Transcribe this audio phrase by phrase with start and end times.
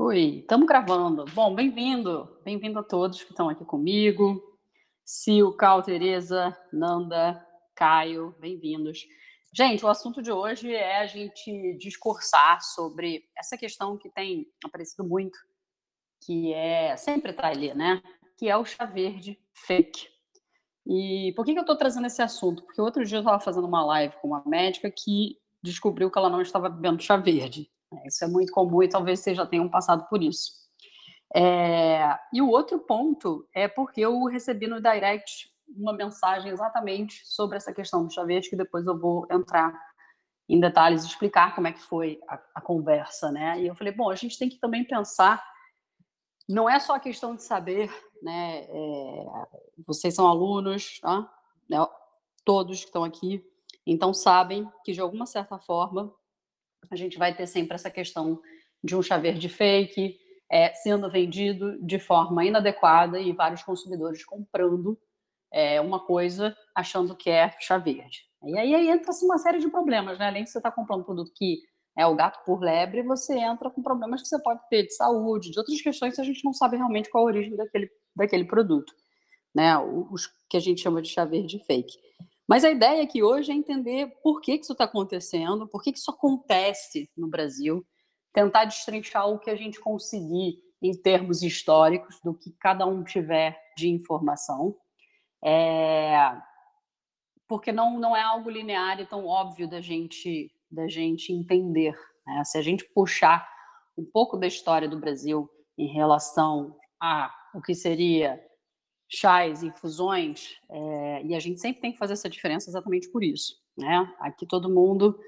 [0.00, 1.24] Oi, estamos gravando.
[1.34, 4.40] Bom, bem-vindo, bem-vindo a todos que estão aqui comigo.
[5.02, 9.08] Sil, Cal, Tereza, Nanda, Caio, bem-vindos.
[9.52, 15.02] Gente, o assunto de hoje é a gente discursar sobre essa questão que tem aparecido
[15.02, 15.36] muito,
[16.24, 18.00] que é sempre está ali, né?
[18.38, 20.06] Que é o chá verde fake.
[20.86, 22.62] E por que, que eu estou trazendo esse assunto?
[22.62, 26.30] Porque outro dia eu estava fazendo uma live com uma médica que descobriu que ela
[26.30, 27.68] não estava bebendo chá verde.
[28.04, 30.52] Isso é muito comum e talvez vocês já tenham passado por isso.
[31.34, 32.18] É...
[32.32, 37.72] E o outro ponto é porque eu recebi no direct uma mensagem exatamente sobre essa
[37.72, 39.78] questão do chá verde, que depois eu vou entrar
[40.48, 43.60] em detalhes e explicar como é que foi a, a conversa, né?
[43.60, 45.44] E eu falei, bom, a gente tem que também pensar,
[46.48, 47.90] não é só a questão de saber,
[48.22, 48.64] né?
[48.64, 49.26] É...
[49.86, 51.30] vocês são alunos, tá?
[51.68, 51.78] Né?
[52.44, 53.44] todos que estão aqui,
[53.86, 56.10] então sabem que de alguma certa forma
[56.90, 58.40] a gente vai ter sempre essa questão
[58.82, 60.18] de um chá verde fake
[60.50, 64.98] é, sendo vendido de forma inadequada e vários consumidores comprando
[65.52, 68.22] é, uma coisa achando que é chá verde.
[68.44, 70.28] E aí, aí entra-se uma série de problemas, né?
[70.28, 71.58] Além de você estar tá comprando um produto que
[71.96, 75.50] é o gato por lebre, você entra com problemas que você pode ter de saúde,
[75.50, 78.94] de outras questões que a gente não sabe realmente qual a origem daquele, daquele produto,
[79.54, 79.76] né?
[79.78, 81.98] Os que a gente chama de chá verde fake.
[82.48, 85.92] Mas a ideia aqui hoje é entender por que, que isso está acontecendo, por que,
[85.92, 87.86] que isso acontece no Brasil,
[88.32, 93.60] tentar destrinchar o que a gente conseguir em termos históricos, do que cada um tiver
[93.76, 94.76] de informação.
[95.44, 96.16] É...
[97.46, 101.98] Porque não, não é algo linear e tão óbvio da gente, da gente entender.
[102.26, 102.44] Né?
[102.44, 103.48] Se a gente puxar
[103.96, 108.40] um pouco da história do Brasil em relação a o que seria
[109.08, 113.60] chás, infusões, é, e a gente sempre tem que fazer essa diferença exatamente por isso.
[113.76, 114.14] Né?
[114.20, 115.18] Aqui todo mundo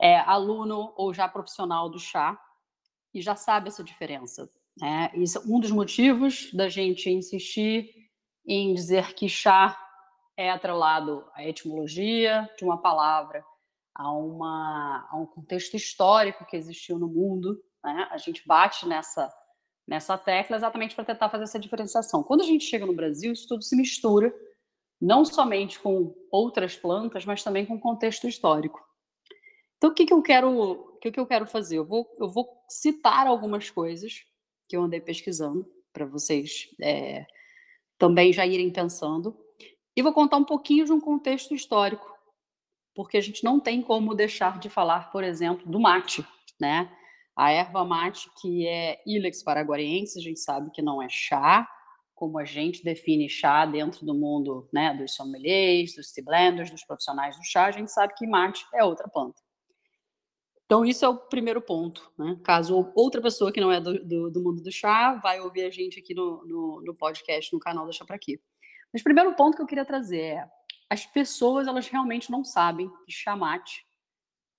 [0.00, 2.38] é aluno ou já profissional do chá
[3.14, 4.50] e já sabe essa diferença.
[4.78, 5.10] Né?
[5.14, 7.90] Isso é um dos motivos da gente insistir
[8.46, 9.78] em dizer que chá
[10.36, 13.44] é atrelado à etimologia de uma palavra,
[13.94, 17.62] a, uma, a um contexto histórico que existiu no mundo.
[17.84, 18.08] Né?
[18.10, 19.32] A gente bate nessa
[19.86, 22.22] nessa tecla exatamente para tentar fazer essa diferenciação.
[22.22, 24.34] Quando a gente chega no Brasil, isso tudo se mistura,
[25.00, 28.80] não somente com outras plantas, mas também com contexto histórico.
[29.76, 31.78] Então, o que, que eu quero, o que, que eu quero fazer?
[31.78, 34.24] Eu vou, eu vou citar algumas coisas
[34.68, 37.26] que eu andei pesquisando para vocês é,
[37.98, 39.36] também já irem pensando
[39.96, 42.10] e vou contar um pouquinho de um contexto histórico,
[42.94, 46.24] porque a gente não tem como deixar de falar, por exemplo, do mate,
[46.60, 46.90] né?
[47.34, 51.66] A erva mate, que é Ilex paraguariense, a gente sabe que não é chá,
[52.14, 56.84] como a gente define chá dentro do mundo né, dos sommeliers, dos tea blenders, dos
[56.84, 59.42] profissionais do chá, a gente sabe que mate é outra planta.
[60.64, 62.12] Então, isso é o primeiro ponto.
[62.16, 62.38] Né?
[62.44, 65.70] Caso outra pessoa que não é do, do, do, mundo do chá vai ouvir a
[65.70, 68.40] gente aqui no, no, no podcast, no canal Deixa Pra Aqui.
[68.92, 70.50] Mas o primeiro ponto que eu queria trazer é
[70.88, 73.84] as pessoas, elas realmente não sabem que chá mate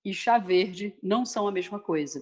[0.04, 2.20] e chá verde não são a mesma coisa.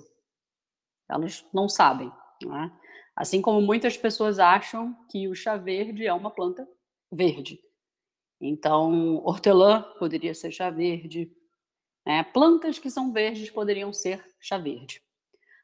[1.12, 2.10] Elas não sabem.
[2.44, 2.72] Né?
[3.14, 6.66] Assim como muitas pessoas acham que o chá verde é uma planta
[7.10, 7.60] verde.
[8.40, 11.30] Então, hortelã poderia ser chá verde.
[12.06, 12.24] Né?
[12.24, 15.02] Plantas que são verdes poderiam ser chá verde.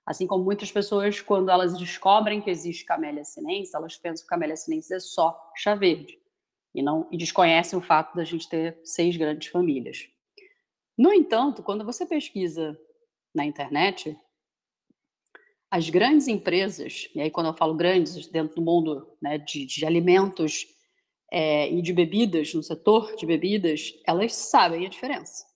[0.07, 4.57] Assim como muitas pessoas, quando elas descobrem que existe camélia sinensis, elas pensam que camélia
[4.57, 6.19] sinensis é só chá verde.
[6.75, 10.09] E, não, e desconhecem o fato da gente ter seis grandes famílias.
[10.97, 12.79] No entanto, quando você pesquisa
[13.35, 14.19] na internet,
[15.71, 19.85] as grandes empresas, e aí quando eu falo grandes, dentro do mundo né, de, de,
[19.85, 20.67] alimentos
[21.31, 25.47] é, e de bebidas, no setor de bebidas, elas sabem a diferença.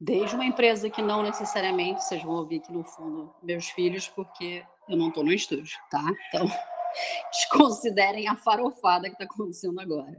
[0.00, 4.64] Desde uma empresa que não necessariamente, vocês vão ouvir aqui no fundo meus filhos, porque
[4.88, 6.02] eu não estou no estúdio, tá?
[6.28, 6.48] Então,
[7.30, 10.16] desconsiderem a farofada que está acontecendo agora.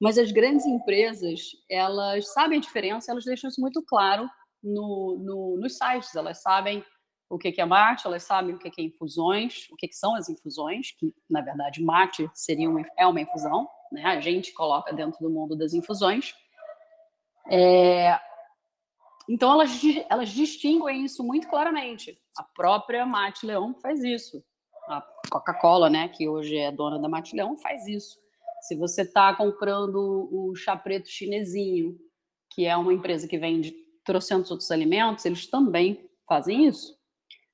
[0.00, 4.28] Mas as grandes empresas, elas sabem a diferença, elas deixam isso muito claro
[4.62, 6.84] no, no, nos sites, elas sabem
[7.30, 10.92] o que é mate, elas sabem o que é infusões, o que são as infusões,
[10.92, 14.04] que na verdade mate seria uma, é uma infusão, né?
[14.04, 16.34] A gente coloca dentro do mundo das infusões.
[17.50, 18.18] É...
[19.28, 22.18] Então elas, elas distinguem isso muito claramente.
[22.36, 24.42] A própria Mate Leão faz isso.
[24.86, 28.16] A Coca-Cola, né, que hoje é dona da Mate Leão, faz isso.
[28.62, 31.98] Se você está comprando o chá preto chinesinho,
[32.50, 36.97] que é uma empresa que vende trocentos outros alimentos, eles também fazem isso.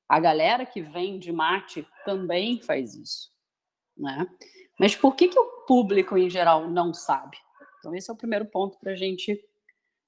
[0.09, 3.33] A galera que vende mate também faz isso,
[3.97, 4.27] né?
[4.79, 7.39] Mas por que, que o público em geral não sabe?
[7.79, 9.43] Então, esse é o primeiro ponto para a gente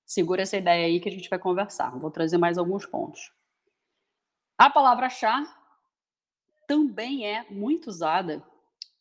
[0.04, 1.90] segurar essa ideia aí que a gente vai conversar.
[1.98, 3.32] Vou trazer mais alguns pontos.
[4.56, 5.44] A palavra chá
[6.66, 8.42] também é muito usada,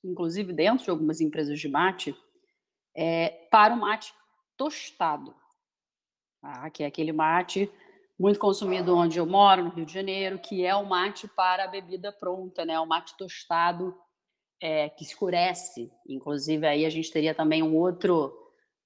[0.03, 2.15] inclusive dentro de algumas empresas de mate,
[2.93, 4.13] é, para o mate
[4.57, 5.35] tostado,
[6.41, 6.69] tá?
[6.69, 7.71] que é aquele mate
[8.17, 11.67] muito consumido onde eu moro, no Rio de Janeiro, que é o mate para a
[11.67, 12.79] bebida pronta, né?
[12.79, 13.95] o mate tostado
[14.61, 15.91] é, que escurece.
[16.07, 18.33] Inclusive, aí a gente teria também um outro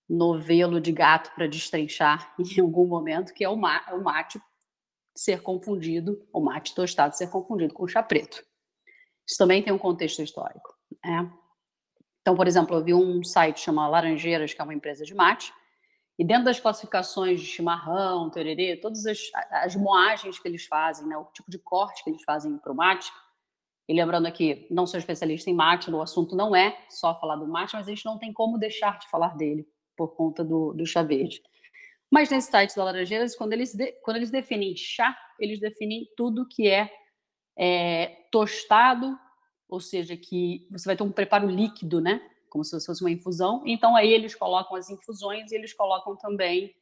[0.09, 4.41] novelo de gato para destrinchar em algum momento, que é o, ma o mate
[5.15, 8.43] ser confundido, o mate tostado ser confundido com chá preto.
[9.27, 10.75] Isso também tem um contexto histórico.
[11.03, 11.31] Né?
[12.21, 15.53] Então, por exemplo, eu vi um site chamado Laranjeiras, que é uma empresa de mate,
[16.19, 19.19] e dentro das classificações de chimarrão, tererê, todas as,
[19.51, 22.75] as moagens que eles fazem, né, o tipo de corte que eles fazem para o
[22.75, 23.10] mate,
[23.88, 27.48] e lembrando aqui, não sou especialista em mate, o assunto não é só falar do
[27.48, 30.86] mate, mas a gente não tem como deixar de falar dele por conta do, do
[30.86, 31.42] chá verde.
[32.12, 36.48] Mas nesse site da Laranjeiras, quando eles, de, quando eles definem chá, eles definem tudo
[36.48, 36.92] que é,
[37.57, 39.18] é, tostado,
[39.69, 42.22] ou seja, que você vai ter um preparo líquido, né?
[42.50, 43.63] Como se fosse uma infusão.
[43.66, 46.74] Então aí eles colocam as infusões e eles colocam também,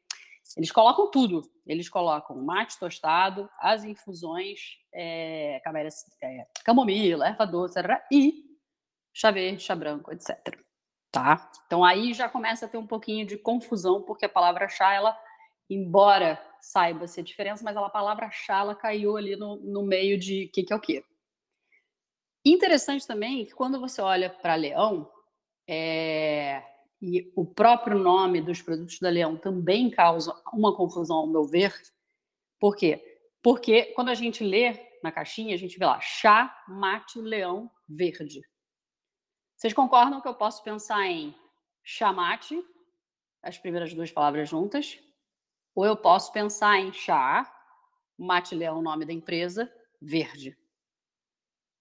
[0.55, 1.41] eles colocam tudo.
[1.65, 5.61] Eles colocam mate tostado, as infusões, é,
[6.21, 7.79] é, camomila, erva doce
[8.11, 8.45] e
[9.13, 10.57] chá verde, chá branco, etc
[11.17, 11.49] tá?
[11.65, 15.17] Então aí já começa a ter um pouquinho de confusão, porque a palavra chá, ela,
[15.67, 20.45] embora saiba-se a diferença, mas a palavra chá, ela caiu ali no, no meio de
[20.45, 21.03] o que, que é o quê.
[22.45, 25.09] Interessante também que quando você olha para Leão,
[25.67, 26.63] é,
[27.01, 31.73] e o próprio nome dos produtos da Leão também causa uma confusão, ao meu ver.
[32.59, 33.19] Por quê?
[33.41, 38.41] Porque quando a gente lê na caixinha, a gente vê lá chá, mate, leão, verde.
[39.55, 41.35] Vocês concordam que eu posso pensar em
[41.83, 42.63] chamate,
[43.41, 44.99] as primeiras duas palavras juntas,
[45.75, 47.51] ou eu posso pensar em chá,
[48.17, 49.71] mate leão, nome da empresa,
[50.01, 50.57] verde.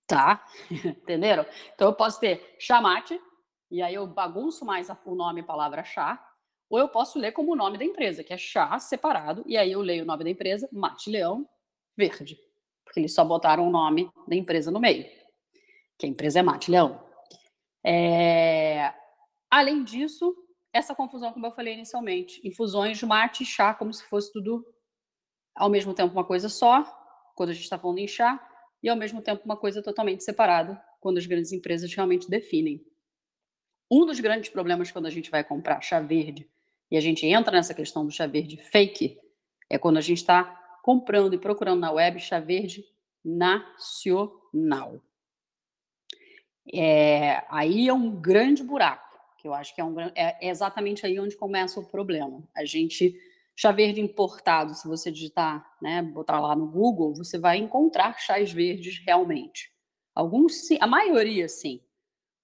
[0.07, 0.47] Tá?
[0.71, 1.47] Entenderam?
[1.75, 3.21] Então eu posso ter chamate,
[3.71, 6.23] e aí eu bagunço mais o nome e palavra chá,
[6.69, 9.73] ou eu posso ler como o nome da empresa, que é chá separado, e aí
[9.73, 11.49] eu leio o nome da empresa, mate leão,
[11.97, 12.39] verde.
[12.85, 15.05] Porque eles só botaram o nome da empresa no meio.
[15.99, 17.03] Que a empresa é mate leão.
[17.85, 18.93] É...
[19.51, 20.35] Além disso,
[20.73, 24.65] essa confusão, como eu falei inicialmente, infusões de mate e chá, como se fosse tudo
[25.55, 26.85] ao mesmo tempo uma coisa só,
[27.35, 28.45] quando a gente está falando em chá,
[28.83, 32.85] e ao mesmo tempo uma coisa totalmente separada, quando as grandes empresas realmente definem.
[33.91, 36.49] Um dos grandes problemas quando a gente vai comprar chá verde,
[36.91, 39.19] e a gente entra nessa questão do chá verde fake,
[39.69, 40.45] é quando a gente está
[40.83, 42.85] comprando e procurando na web chá verde
[43.25, 45.01] nacional.
[46.73, 51.07] É, aí é um grande buraco, que eu acho que é, um, é, é exatamente
[51.07, 52.43] aí onde começa o problema.
[52.57, 53.17] A gente,
[53.55, 58.53] chá verde importado, se você digitar, né, botar lá no Google, você vai encontrar chás
[58.53, 59.73] verdes realmente.
[60.15, 61.81] Alguns sim, a maioria sim.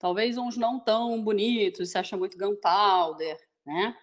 [0.02, 3.96] Talvez uns não tão bonitos, você acha muito gunpowder, né?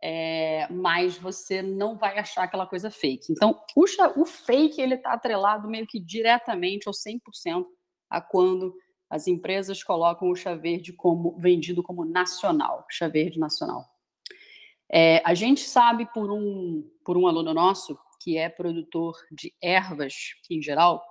[0.00, 3.32] É, mas você não vai achar aquela coisa fake.
[3.32, 3.84] Então, o,
[4.20, 7.64] o fake ele está atrelado meio que diretamente ou 100%
[8.08, 8.72] a quando
[9.10, 13.84] as empresas colocam o chá verde como vendido como nacional, chá verde nacional.
[14.92, 20.14] É, a gente sabe por um, por um aluno nosso, que é produtor de ervas
[20.48, 21.02] em geral,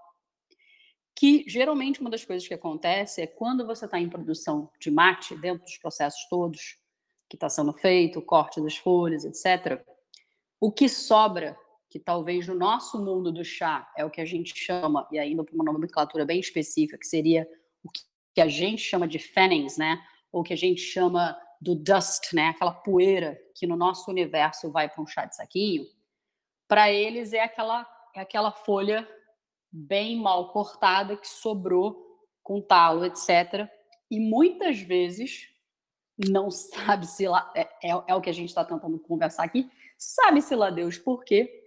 [1.22, 5.36] que geralmente uma das coisas que acontece é quando você está em produção de mate,
[5.36, 6.80] dentro dos processos todos
[7.30, 9.86] que está sendo feito, o corte das folhas, etc.,
[10.60, 11.56] o que sobra,
[11.92, 15.44] que talvez no nosso mundo do chá é o que a gente chama, e ainda
[15.44, 17.48] por uma nomenclatura bem específica, que seria
[17.84, 20.04] o que a gente chama de fannings, né?
[20.32, 22.48] Ou que a gente chama do dust, né?
[22.48, 25.86] Aquela poeira que no nosso universo vai para um chá de saquinho.
[26.68, 29.08] Para eles é aquela é aquela folha
[29.72, 33.70] bem mal cortada que sobrou com talo, etc.
[34.10, 35.48] E muitas vezes
[36.18, 39.70] não sabe se lá é, é, é o que a gente está tentando conversar aqui.
[39.98, 41.64] Sabe-se lá Deus por quê?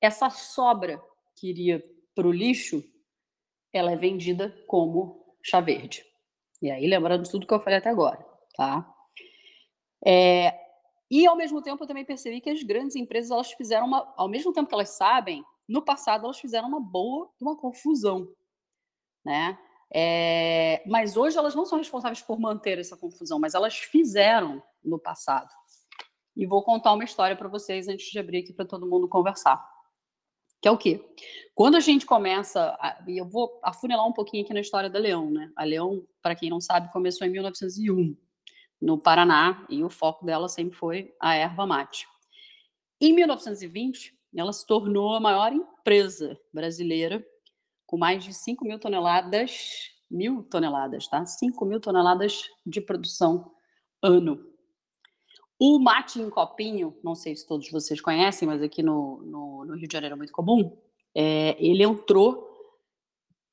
[0.00, 1.02] Essa sobra
[1.36, 1.82] que iria
[2.14, 2.82] para o lixo,
[3.72, 6.04] ela é vendida como chá verde.
[6.62, 8.24] E aí, lembrando tudo que eu falei até agora,
[8.56, 8.90] tá?
[10.04, 10.58] É,
[11.10, 14.12] e, ao mesmo tempo, eu também percebi que as grandes empresas, elas fizeram uma...
[14.16, 18.28] Ao mesmo tempo que elas sabem, no passado, elas fizeram uma boa, uma confusão,
[19.24, 19.58] né?
[19.92, 24.98] É, mas hoje elas não são responsáveis por manter essa confusão, mas elas fizeram no
[24.98, 25.48] passado.
[26.36, 29.64] E vou contar uma história para vocês antes de abrir aqui para todo mundo conversar.
[30.60, 31.00] Que é o quê?
[31.54, 35.30] Quando a gente começa, e eu vou afunilar um pouquinho aqui na história da Leão,
[35.30, 35.52] né?
[35.54, 38.16] A Leão, para quem não sabe, começou em 1901,
[38.80, 42.08] no Paraná, e o foco dela sempre foi a erva mate.
[43.00, 47.24] Em 1920, ela se tornou a maior empresa brasileira
[47.86, 51.24] com mais de 5 mil toneladas, mil toneladas, tá?
[51.24, 53.52] 5 mil toneladas de produção
[54.02, 54.44] ano.
[55.58, 59.76] O mate em copinho, não sei se todos vocês conhecem, mas aqui no, no, no
[59.76, 60.76] Rio de Janeiro é muito comum,
[61.14, 62.52] é, ele entrou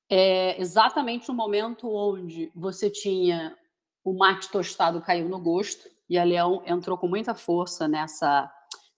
[0.09, 3.55] é, exatamente no momento onde você tinha
[4.03, 8.51] o mate tostado caiu no gosto e a Leão entrou com muita força nessa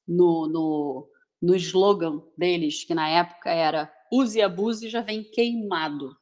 [0.08, 1.08] no, no,
[1.44, 6.16] no slogan deles, que na época era use e abuse já vem queimado.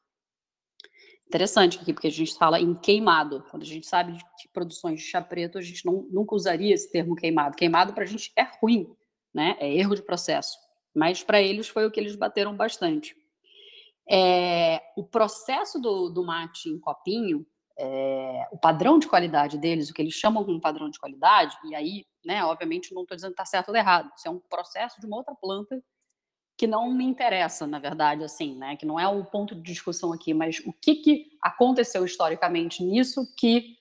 [1.28, 3.46] Interessante aqui, porque a gente fala em queimado.
[3.52, 6.92] Quando a gente sabe de produções de chá preto, a gente não, nunca usaria esse
[6.92, 7.56] termo queimado.
[7.56, 8.92] Queimado para a gente é ruim,
[9.32, 9.56] né?
[9.60, 10.58] É erro de processo.
[10.94, 13.16] Mas para eles foi o que eles bateram bastante.
[14.10, 17.46] É, o processo do, do mate em copinho,
[17.84, 21.74] é, o padrão de qualidade deles, o que eles chamam como padrão de qualidade, e
[21.74, 25.02] aí, né, obviamente, não estou dizendo que está certo ou errado, isso é um processo
[25.02, 25.84] de uma outra planta
[26.56, 30.14] que não me interessa, na verdade, assim, né, que não é o ponto de discussão
[30.14, 33.76] aqui, mas o que, que aconteceu historicamente nisso que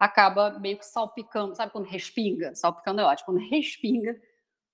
[0.00, 2.56] acaba meio que salpicando, sabe quando respinga?
[2.56, 4.20] Salpicando é ótimo, quando respinga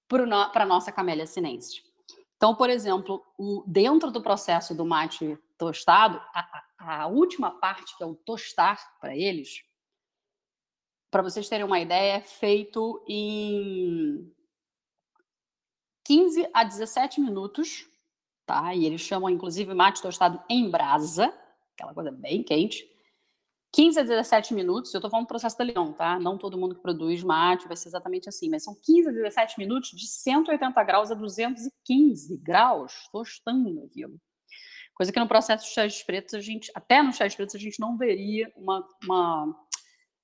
[0.08, 1.82] para a nossa camélia sinensis.
[2.36, 6.62] Então, por exemplo, o, dentro do processo do mate tostado, a, a
[7.06, 9.62] última parte, que é o tostar para eles,
[11.10, 14.32] para vocês terem uma ideia, é feito em
[16.04, 17.88] 15 a 17 minutos,
[18.46, 18.74] tá?
[18.74, 21.34] E eles chamam, inclusive, mate tostado em brasa,
[21.74, 22.88] aquela coisa bem quente.
[23.72, 26.18] 15 a 17 minutos, eu estou falando do processo da Leão, tá?
[26.18, 29.58] Não todo mundo que produz mate vai ser exatamente assim, mas são 15 a 17
[29.58, 34.20] minutos de 180 graus a 215 graus, tostando aquilo.
[35.00, 37.80] Coisa que no processo de chás pretos, a gente, até no chás pretos, a gente
[37.80, 39.66] não veria uma, uma.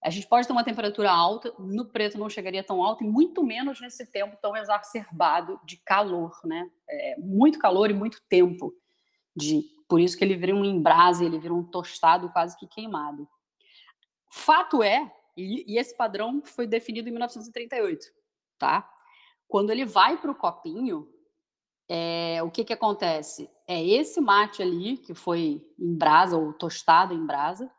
[0.04, 3.42] A gente pode ter uma temperatura alta, no preto não chegaria tão alta, e muito
[3.42, 6.70] menos nesse tempo tão exacerbado de calor, né?
[6.86, 8.70] É, muito calor e muito tempo.
[9.34, 13.26] De, por isso que ele vira um embrase, ele vira um tostado quase que queimado.
[14.30, 18.08] Fato é, e, e esse padrão foi definido em 1938,
[18.58, 18.86] tá?
[19.48, 21.08] Quando ele vai para o copinho,
[21.88, 23.50] é, o que, que acontece?
[23.66, 27.70] É esse mate ali, que foi em brasa ou tostado em brasa,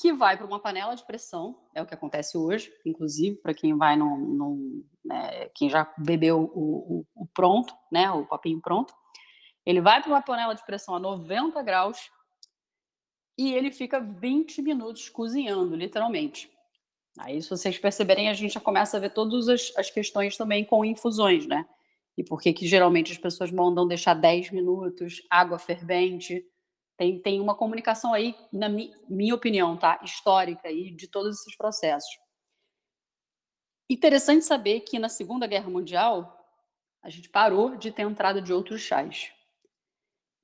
[0.00, 3.76] que vai para uma panela de pressão, é o que acontece hoje, inclusive, para quem
[3.76, 4.16] vai num.
[4.16, 8.94] num né, quem já bebeu o, o, o, pronto, né, o copinho pronto,
[9.66, 12.10] ele vai para uma panela de pressão a 90 graus
[13.36, 16.50] e ele fica 20 minutos cozinhando, literalmente.
[17.18, 20.64] Aí, se vocês perceberem, a gente já começa a ver todas as, as questões também
[20.64, 21.66] com infusões, né?
[22.20, 26.46] E por que geralmente as pessoas mandam deixar 10 minutos, água fervente.
[26.94, 29.98] Tem, tem uma comunicação aí, na mi, minha opinião, tá?
[30.04, 32.10] Histórica aí de todos esses processos.
[33.88, 36.46] Interessante saber que na Segunda Guerra Mundial
[37.02, 39.32] a gente parou de ter entrada de outros chás.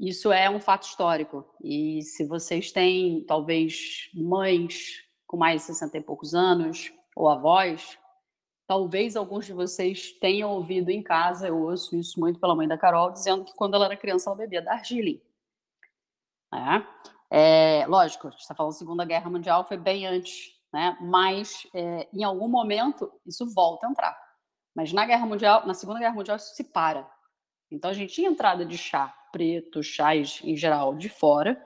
[0.01, 1.45] Isso é um fato histórico.
[1.63, 7.99] E se vocês têm, talvez, mães com mais de 60 e poucos anos, ou avós,
[8.67, 12.77] talvez alguns de vocês tenham ouvido em casa, eu ouço isso muito pela mãe da
[12.77, 15.21] Carol, dizendo que quando ela era criança ela bebia Darjeeling.
[16.53, 20.97] É, é lógico, a gente está falando da Segunda Guerra Mundial, foi bem antes, né?
[21.01, 24.27] mas é, em algum momento isso volta a entrar.
[24.75, 27.09] Mas na Guerra Mundial, na Segunda Guerra Mundial, isso se para.
[27.71, 31.63] Então a gente tinha entrada de chá preto, chás em geral de fora,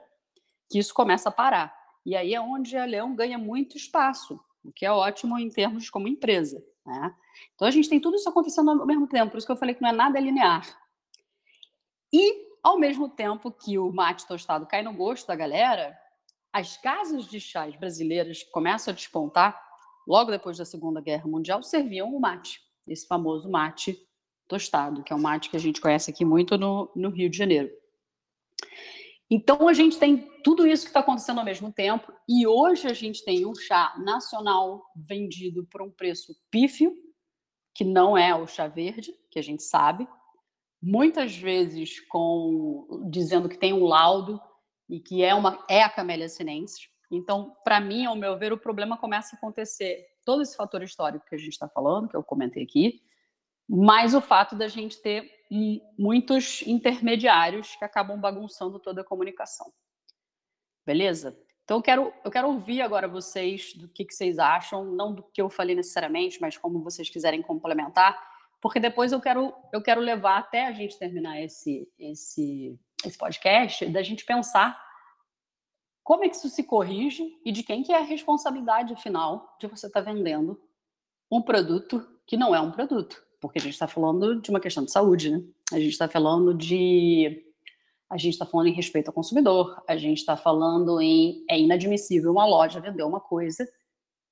[0.69, 1.73] que isso começa a parar.
[2.05, 5.89] E aí é onde a Leão ganha muito espaço, o que é ótimo em termos
[5.89, 6.63] como empresa.
[6.85, 7.15] Né?
[7.55, 9.75] Então a gente tem tudo isso acontecendo ao mesmo tempo, por isso que eu falei
[9.75, 10.65] que não é nada linear.
[12.13, 15.97] E, ao mesmo tempo que o mate tostado cai no gosto da galera,
[16.51, 19.59] as casas de chás brasileiras que começam a despontar,
[20.05, 23.97] logo depois da Segunda Guerra Mundial, serviam o mate, esse famoso mate
[24.47, 27.37] tostado, que é um mate que a gente conhece aqui muito no, no Rio de
[27.37, 27.71] Janeiro.
[29.33, 32.93] Então a gente tem tudo isso que está acontecendo ao mesmo tempo, e hoje a
[32.93, 36.93] gente tem um chá nacional vendido por um preço pífio,
[37.73, 40.05] que não é o chá verde, que a gente sabe,
[40.81, 44.41] muitas vezes com dizendo que tem um laudo
[44.89, 46.89] e que é uma é a camélia sinensis.
[47.09, 51.25] Então, para mim, ao meu ver, o problema começa a acontecer todo esse fator histórico
[51.25, 53.01] que a gente está falando, que eu comentei aqui,
[53.73, 55.31] mais o fato da gente ter
[55.97, 59.71] muitos intermediários que acabam bagunçando toda a comunicação.
[60.85, 61.39] Beleza?
[61.63, 65.23] Então eu quero, eu quero ouvir agora vocês do que, que vocês acham, não do
[65.23, 68.19] que eu falei necessariamente, mas como vocês quiserem complementar,
[68.59, 73.85] porque depois eu quero, eu quero levar até a gente terminar esse, esse, esse podcast,
[73.85, 74.77] da gente pensar
[76.03, 79.67] como é que isso se corrige e de quem que é a responsabilidade final de
[79.67, 80.61] você estar tá vendendo
[81.31, 84.85] um produto que não é um produto porque a gente está falando de uma questão
[84.85, 85.43] de saúde, né?
[85.73, 87.45] A gente está falando de
[88.09, 92.31] a gente está falando em respeito ao consumidor, a gente está falando em é inadmissível
[92.31, 93.67] uma loja vender uma coisa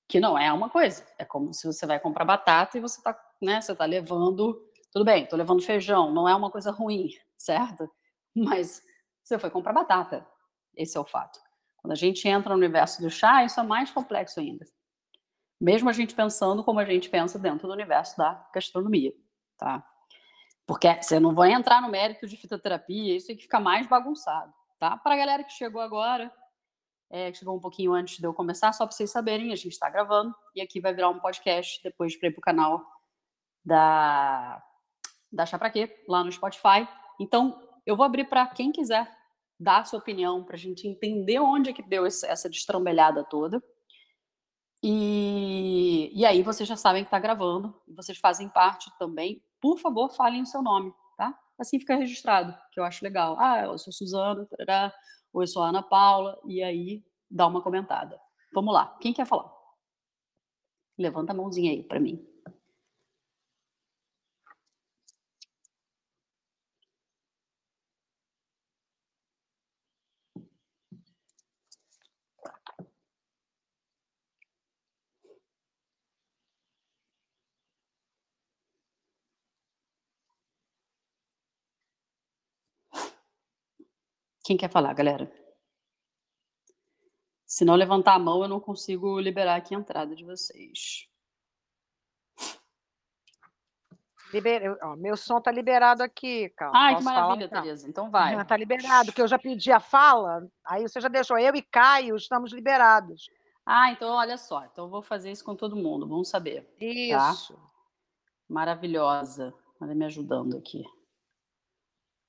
[0.08, 1.06] que não é uma coisa.
[1.18, 4.62] É como se você vai comprar batata e você está né, você tá levando.
[4.92, 7.90] Tudo bem, estou levando feijão, não é uma coisa ruim, certo?
[8.36, 8.82] Mas
[9.24, 10.26] você foi comprar batata.
[10.76, 11.40] Esse é o fato.
[11.78, 14.66] Quando a gente entra no universo do chá, isso é mais complexo ainda.
[15.60, 19.14] Mesmo a gente pensando como a gente pensa dentro do universo da gastronomia,
[19.58, 19.86] tá?
[20.66, 24.54] Porque você não vai entrar no mérito de fitoterapia, isso é que fica mais bagunçado,
[24.80, 24.96] tá?
[24.98, 26.32] Para a galera que chegou agora,
[27.10, 29.74] é, que chegou um pouquinho antes de eu começar, só para vocês saberem, a gente
[29.74, 32.86] está gravando e aqui vai virar um podcast depois para ir para o canal
[33.66, 34.64] da,
[35.32, 36.88] da Chá Pra Quê, lá no Spotify.
[37.20, 39.12] Então, eu vou abrir para quem quiser
[39.60, 43.62] dar a sua opinião, para a gente entender onde é que deu essa destrambelhada toda.
[44.82, 50.10] E, e aí vocês já sabem que está gravando, vocês fazem parte também por favor,
[50.10, 51.38] falem o seu nome, tá?
[51.58, 53.38] Assim fica registrado, que eu acho legal.
[53.40, 54.94] Ah, eu sou Suzana, tarará,
[55.34, 58.20] ou eu sou Ana Paula, e aí dá uma comentada.
[58.54, 59.52] Vamos lá, quem quer falar?
[60.98, 62.26] Levanta a mãozinha aí para mim.
[84.50, 85.32] Quem quer falar, galera?
[87.46, 91.08] Se não levantar a mão, eu não consigo liberar aqui a entrada de vocês.
[94.34, 94.76] Liber...
[94.82, 96.72] Ó, meu som está liberado aqui, Carl.
[96.76, 97.62] Ai, Posso que maravilha, falar?
[97.62, 97.88] Tereza.
[97.88, 98.42] Então vai.
[98.42, 101.38] Está liberado, que eu já pedi a fala, aí você já deixou.
[101.38, 103.30] Eu e Caio estamos liberados.
[103.64, 104.66] Ah, então olha só.
[104.66, 106.64] Então eu vou fazer isso com todo mundo, vamos saber.
[106.64, 106.86] Tá?
[106.88, 107.54] Isso.
[107.54, 107.60] Tá?
[108.50, 109.54] Maravilhosa.
[109.80, 110.84] Olha me ajudando aqui.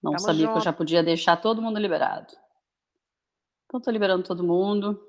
[0.03, 0.53] Não Tamo sabia junto.
[0.53, 2.33] que eu já podia deixar todo mundo liberado.
[3.67, 5.01] Então, estou liberando todo mundo.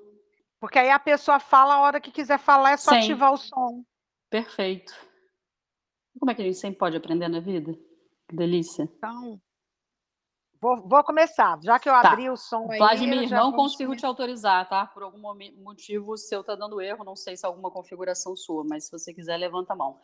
[0.60, 2.98] Porque aí a pessoa fala a hora que quiser falar, é só Sim.
[2.98, 3.84] ativar o som.
[4.30, 4.94] Perfeito.
[6.18, 7.72] Como é que a gente sempre pode aprender na vida?
[8.28, 8.84] Que delícia.
[8.84, 9.40] Então,
[10.60, 11.58] vou, vou começar.
[11.62, 12.12] Já que eu tá.
[12.12, 12.78] abri o som aí...
[12.78, 14.86] Vladimir, não consigo te autorizar, tá?
[14.86, 15.20] Por algum
[15.62, 17.02] motivo, o seu tá dando erro.
[17.02, 19.98] Não sei se é alguma configuração sua, mas se você quiser, levanta a mão.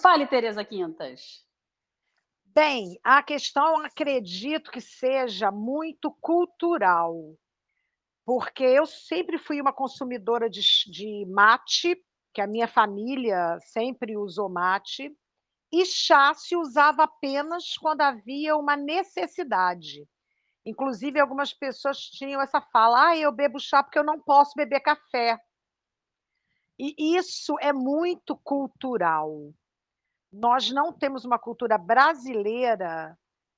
[0.00, 1.46] Fale, Tereza Quintas.
[2.54, 7.34] Bem, a questão acredito que seja muito cultural,
[8.26, 10.60] porque eu sempre fui uma consumidora de,
[10.90, 11.96] de mate,
[12.34, 15.10] que a minha família sempre usou mate,
[15.72, 20.06] e chá se usava apenas quando havia uma necessidade.
[20.66, 24.80] Inclusive, algumas pessoas tinham essa fala: ah, eu bebo chá porque eu não posso beber
[24.80, 25.38] café.
[26.78, 29.54] E isso é muito cultural
[30.32, 33.16] nós não temos uma cultura brasileira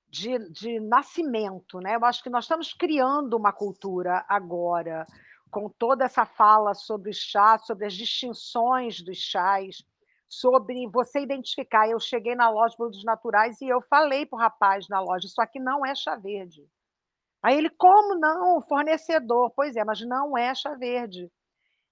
[0.08, 1.96] de, de nascimento, né?
[1.96, 5.06] Eu acho que nós estamos criando uma cultura agora,
[5.50, 9.84] com toda essa fala sobre chá, sobre as distinções dos chás,
[10.28, 11.88] sobre você identificar.
[11.88, 15.26] Eu cheguei na loja de produtos naturais e eu falei para o rapaz na loja:
[15.26, 16.66] Isso aqui não é chá verde.
[17.42, 18.62] Aí ele, como não?
[18.62, 19.52] Fornecedor.
[19.54, 21.30] Pois é, mas não é chá verde.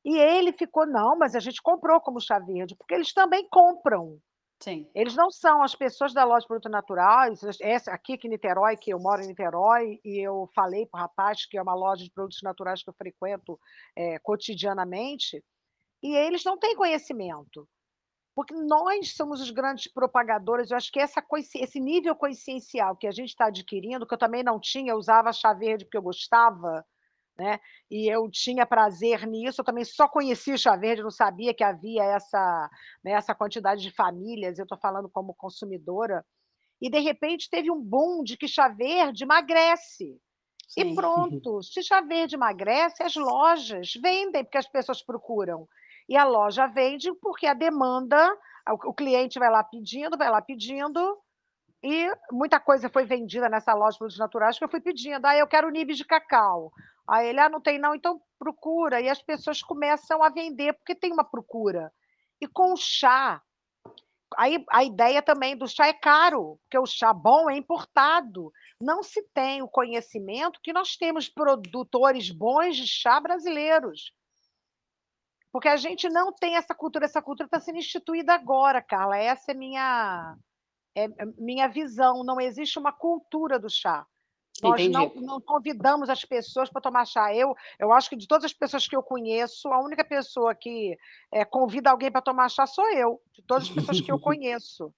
[0.04, 4.18] E ele ficou, não, mas a gente comprou como chá verde, porque eles também compram.
[4.62, 4.88] Sim.
[4.94, 8.92] Eles não são as pessoas da loja de produtos naturais, essa aqui que Niterói, que
[8.92, 12.12] eu moro em Niterói, e eu falei para o rapaz que é uma loja de
[12.12, 13.58] produtos naturais que eu frequento
[13.96, 15.42] é, cotidianamente,
[16.00, 17.68] e eles não têm conhecimento.
[18.36, 21.22] Porque nós somos os grandes propagadores, eu acho que essa,
[21.56, 25.32] esse nível consciencial que a gente está adquirindo, que eu também não tinha, eu usava
[25.32, 26.84] chá verde porque eu gostava,
[27.38, 27.58] né?
[27.90, 32.04] E eu tinha prazer nisso, eu também só conhecia chá verde, não sabia que havia
[32.04, 32.70] essa,
[33.04, 36.24] né, essa quantidade de famílias, eu estou falando como consumidora,
[36.80, 40.18] e de repente teve um boom de que chá verde emagrece.
[40.68, 40.80] Sim.
[40.80, 45.66] E pronto, se chá verde emagrece, as lojas vendem, porque as pessoas procuram.
[46.08, 48.36] E a loja vende porque a demanda,
[48.84, 51.18] o cliente vai lá pedindo, vai lá pedindo,
[51.82, 55.24] e muita coisa foi vendida nessa loja de produtos naturais que eu fui pedindo.
[55.26, 56.72] Ah, eu quero nibs de cacau.
[57.08, 59.00] Aí ele, ah, não tem não, então procura.
[59.00, 61.92] E as pessoas começam a vender porque tem uma procura.
[62.40, 63.42] E com o chá,
[64.36, 68.52] aí a ideia também do chá é caro, porque o chá bom é importado.
[68.80, 74.12] Não se tem o conhecimento que nós temos produtores bons de chá brasileiros.
[75.52, 79.18] Porque a gente não tem essa cultura, essa cultura está sendo instituída agora, Carla.
[79.18, 80.36] Essa é minha
[80.96, 82.24] é minha visão.
[82.24, 84.06] Não existe uma cultura do chá.
[84.62, 87.34] Nós não, não, convidamos as pessoas para tomar chá.
[87.34, 90.96] Eu, eu acho que de todas as pessoas que eu conheço, a única pessoa que
[91.32, 94.94] é, convida alguém para tomar chá sou eu, de todas as pessoas que eu conheço.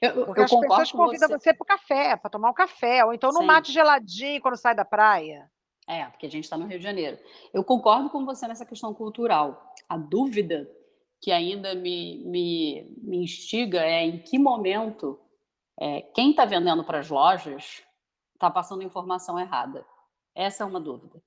[0.00, 3.04] Eu, Porque eu as pessoas convidam você, você para o café, para tomar um café,
[3.04, 5.48] ou então no mate geladinho quando sai da praia.
[5.86, 7.18] É, porque a gente está no Rio de Janeiro.
[7.52, 9.74] Eu concordo com você nessa questão cultural.
[9.88, 10.68] A dúvida
[11.20, 15.18] que ainda me, me, me instiga é em que momento
[15.80, 17.82] é, quem está vendendo para as lojas
[18.38, 19.84] está passando informação errada.
[20.34, 21.20] Essa é uma dúvida.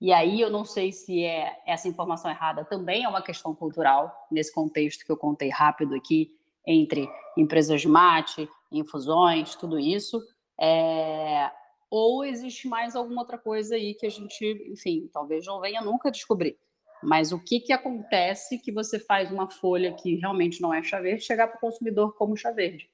[0.00, 4.26] E aí eu não sei se é essa informação errada também é uma questão cultural,
[4.30, 6.32] nesse contexto que eu contei rápido aqui,
[6.66, 10.22] entre empresas de mate, infusões, tudo isso.
[10.60, 11.50] É...
[11.90, 16.10] Ou existe mais alguma outra coisa aí que a gente, enfim, talvez não venha nunca
[16.10, 16.56] descobrir.
[17.02, 21.00] Mas o que, que acontece que você faz uma folha que realmente não é chá
[21.00, 22.88] verde chegar para o consumidor como chá verde?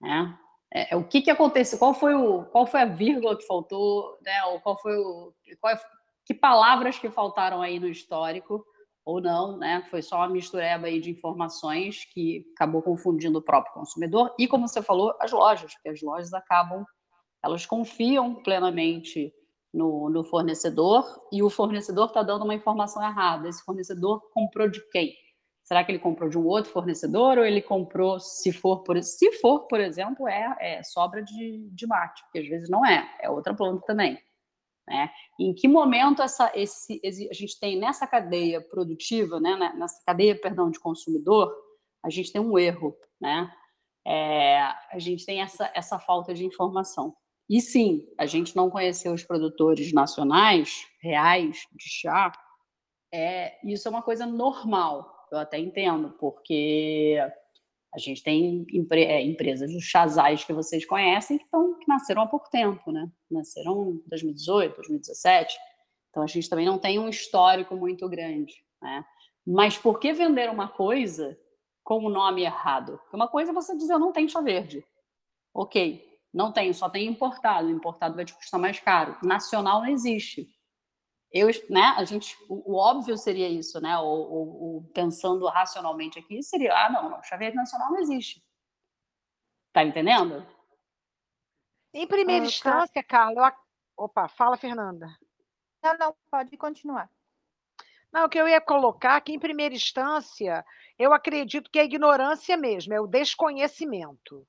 [0.00, 0.38] Né?
[0.74, 1.78] É, o que, que aconteceu?
[1.78, 4.18] Qual foi, o, qual foi a vírgula que faltou?
[4.22, 4.44] Né?
[4.46, 5.34] Ou qual foi o.
[5.60, 5.78] Qual, é,
[6.24, 8.64] que palavras que faltaram aí no histórico?
[9.04, 9.84] Ou não, né?
[9.90, 14.32] Foi só uma mistureba aí de informações que acabou confundindo o próprio consumidor.
[14.38, 16.84] E, como você falou, as lojas, porque as lojas acabam,
[17.42, 19.32] elas confiam plenamente
[19.74, 23.48] no, no fornecedor e o fornecedor está dando uma informação errada.
[23.48, 25.12] Esse fornecedor comprou de quem?
[25.64, 29.30] Será que ele comprou de um outro fornecedor ou ele comprou, se for, por, se
[29.32, 33.30] for, por exemplo, é, é sobra de, de mate, porque às vezes não é, é
[33.30, 34.18] outra planta também.
[34.88, 35.10] Né?
[35.38, 40.70] Em que momento essa, esse, a gente tem nessa cadeia produtiva, né, nessa cadeia, perdão,
[40.70, 41.52] de consumidor,
[42.04, 43.48] a gente tem um erro, né?
[44.04, 44.58] É,
[44.90, 47.14] a gente tem essa, essa falta de informação.
[47.48, 52.32] E sim, a gente não conheceu os produtores nacionais, reais, de chá,
[53.12, 57.18] é, isso é uma coisa normal, eu até entendo, porque
[57.94, 62.22] a gente tem empre é, empresas dos chazais que vocês conhecem que, tão, que nasceram
[62.22, 63.10] há pouco tempo, né?
[63.30, 65.56] Nasceram em 2018, 2017.
[66.10, 69.04] Então a gente também não tem um histórico muito grande, né?
[69.46, 71.38] Mas por que vender uma coisa
[71.82, 72.98] com o nome errado?
[72.98, 74.84] Porque uma coisa é você dizer, eu não tenho chá verde.
[75.54, 77.68] Ok, não tem, só tem importado.
[77.70, 79.16] Importado vai te custar mais caro.
[79.22, 80.48] Nacional não existe.
[81.32, 83.96] Eu, né, a gente, o, o óbvio seria isso, né?
[83.98, 88.44] O, o, o, pensando racionalmente aqui, seria, ah, não, não, chaveiro nacional não existe.
[89.72, 90.46] Tá entendendo?
[91.94, 94.04] Em primeira ah, instância, Carla, eu...
[94.04, 95.08] opa, fala, Fernanda.
[95.82, 97.10] Não, não, pode continuar.
[98.12, 100.62] Não, o que eu ia colocar que, em primeira instância,
[100.98, 104.46] eu acredito que é ignorância mesmo, é o desconhecimento.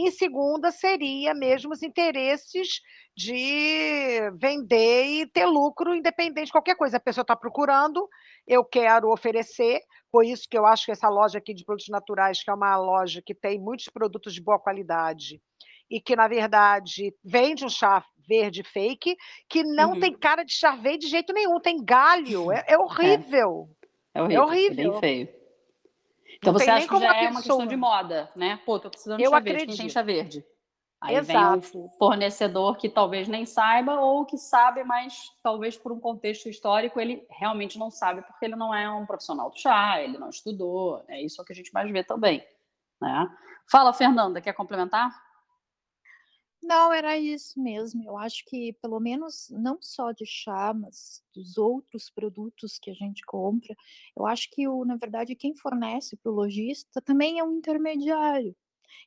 [0.00, 2.80] Em segunda, seria mesmo os interesses
[3.16, 6.98] de vender e ter lucro independente de qualquer coisa.
[6.98, 8.08] A pessoa está procurando,
[8.46, 9.80] eu quero oferecer,
[10.12, 12.76] por isso que eu acho que essa loja aqui de produtos naturais, que é uma
[12.76, 15.40] loja que tem muitos produtos de boa qualidade,
[15.90, 19.16] e que, na verdade, vende um chá verde fake,
[19.50, 20.00] que não uhum.
[20.00, 23.68] tem cara de chá verde de jeito nenhum, tem galho, é, é horrível.
[24.14, 24.70] É, é horrível, é horrível.
[24.70, 25.37] É bem feio.
[26.38, 28.58] Então você acha que já é uma questão de moda, né?
[28.64, 29.58] Pô, tô precisando de eu chá acredito.
[29.58, 30.44] verde, quem tem chá verde?
[31.00, 31.60] Aí Exato.
[31.60, 36.48] vem um fornecedor que talvez nem saiba ou que sabe, mas talvez por um contexto
[36.48, 40.28] histórico ele realmente não sabe porque ele não é um profissional do chá, ele não
[40.28, 41.04] estudou.
[41.08, 42.44] É isso que a gente mais vê também.
[43.00, 43.28] Né?
[43.70, 45.10] Fala, Fernanda, quer complementar?
[46.62, 48.02] Não, era isso mesmo.
[48.04, 52.94] Eu acho que, pelo menos, não só de chá, mas dos outros produtos que a
[52.94, 53.74] gente compra,
[54.16, 58.56] eu acho que, o, na verdade, quem fornece para o lojista também é um intermediário.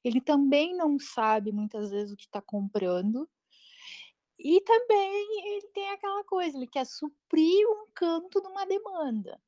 [0.03, 3.29] Ele também não sabe, muitas vezes, o que está comprando.
[4.39, 9.39] E também ele tem aquela coisa, ele quer suprir um canto de uma demanda.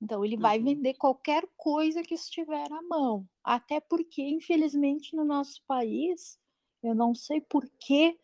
[0.00, 0.64] Então, ele vai uhum.
[0.64, 3.28] vender qualquer coisa que estiver à mão.
[3.42, 6.38] Até porque, infelizmente, no nosso país
[6.86, 8.18] eu não sei por que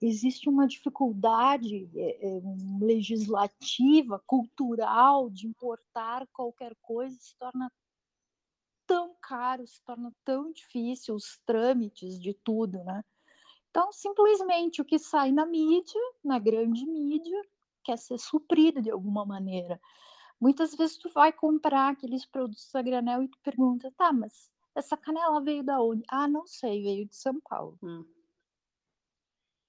[0.00, 2.40] existe uma dificuldade é, é,
[2.80, 7.70] legislativa, cultural, de importar qualquer coisa, se torna
[8.86, 13.04] tão caro, se torna tão difícil os trâmites de tudo, né?
[13.70, 17.40] Então, simplesmente o que sai na mídia, na grande mídia,
[17.84, 19.80] quer ser suprido de alguma maneira.
[20.40, 24.96] Muitas vezes tu vai comprar aqueles produtos a granel e tu pergunta, tá, mas essa
[24.96, 26.02] canela veio da onde?
[26.08, 27.78] Ah, não sei, veio de São Paulo.
[27.82, 28.04] Hum.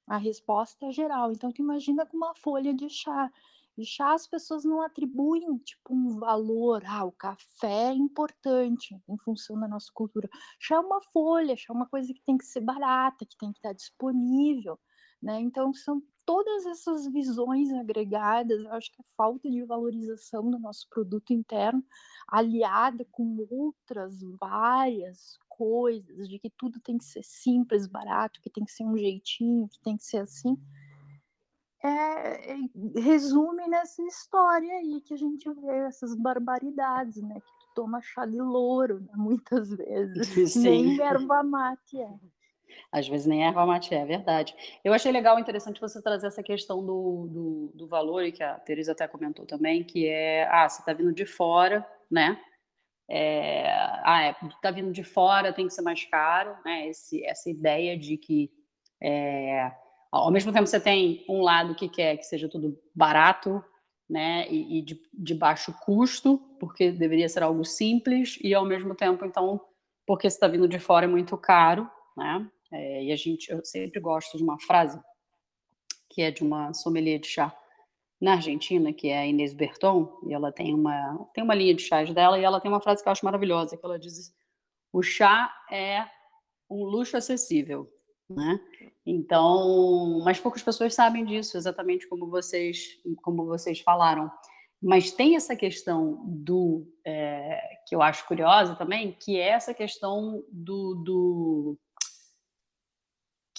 [0.08, 1.32] A resposta é geral.
[1.32, 3.32] Então, tu imagina com uma folha de chá.
[3.78, 6.84] E chá as pessoas não atribuem tipo um valor.
[6.86, 10.30] Ah, o café é importante em função da nossa cultura.
[10.60, 13.52] Chá é uma folha, chá é uma coisa que tem que ser barata, que tem
[13.52, 14.80] que estar disponível.
[15.22, 15.40] Né?
[15.40, 20.88] Então, são todas essas visões agregadas, eu acho que a falta de valorização do nosso
[20.88, 21.84] produto interno,
[22.28, 28.64] aliada com outras várias coisas, de que tudo tem que ser simples, barato, que tem
[28.64, 30.56] que ser um jeitinho, que tem que ser assim,
[31.84, 32.58] é,
[33.00, 37.40] resume nessa história aí que a gente vê essas barbaridades, né?
[37.40, 40.54] Que toma chá de louro, né, muitas vezes.
[40.54, 40.62] Sim.
[40.62, 42.20] Nem erva mate é.
[42.92, 44.56] Às vezes nem erva mate é, é verdade.
[44.84, 48.56] Eu achei legal, interessante você trazer essa questão do, do, do valor, e que a
[48.56, 52.40] Teresa até comentou também, que é, ah, você está vindo de fora, né?
[53.10, 53.68] É,
[54.04, 56.88] ah, é, tá vindo de fora, tem que ser mais caro, né?
[56.88, 58.52] Esse, essa ideia de que
[59.02, 59.72] é,
[60.12, 63.64] ao mesmo tempo você tem um lado que quer que seja tudo barato,
[64.10, 64.48] né?
[64.50, 69.24] E, e de, de, baixo custo, porque deveria ser algo simples, e ao mesmo tempo,
[69.24, 69.62] então,
[70.06, 72.48] porque está vindo de fora é muito caro, né?
[72.72, 75.00] É, e a gente, eu sempre gosto de uma frase
[76.10, 77.56] que é de uma sommelier de chá
[78.20, 81.84] na Argentina, que é a Inês Berton, e ela tem uma, tem uma linha de
[81.84, 84.34] chás dela, e ela tem uma frase que eu acho maravilhosa, que ela diz,
[84.92, 86.06] o chá é
[86.70, 87.90] um luxo acessível,
[88.30, 88.60] né?
[89.06, 94.30] Então, mas poucas pessoas sabem disso, exatamente como vocês, como vocês falaram.
[94.82, 100.44] Mas tem essa questão do, é, que eu acho curiosa também, que é essa questão
[100.52, 101.80] do, do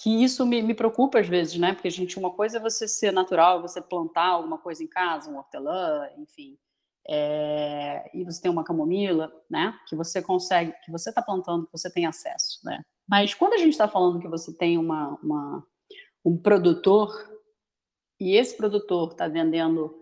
[0.01, 1.73] que isso me, me, preocupa às vezes, né?
[1.73, 5.37] Porque, gente, uma coisa é você ser natural, você plantar alguma coisa em casa, um
[5.37, 6.57] hortelã, enfim,
[7.07, 9.77] é, e você tem uma camomila, né?
[9.87, 12.81] Que você consegue, que você está plantando, que você tem acesso, né?
[13.07, 15.67] Mas quando a gente está falando que você tem uma, uma,
[16.25, 17.11] um produtor
[18.19, 19.95] e esse produtor está vendendo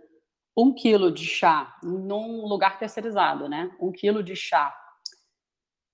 [0.56, 3.70] um quilo de chá num lugar terceirizado, né?
[3.82, 4.74] Um quilo de chá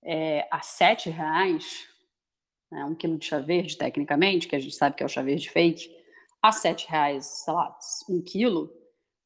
[0.04, 1.88] é, a sete reais,
[2.70, 5.22] né, um quilo de chá verde, tecnicamente, que a gente sabe que é o chá
[5.22, 5.90] verde fake,
[6.42, 7.76] a sete reais, sei lá,
[8.08, 8.70] um quilo,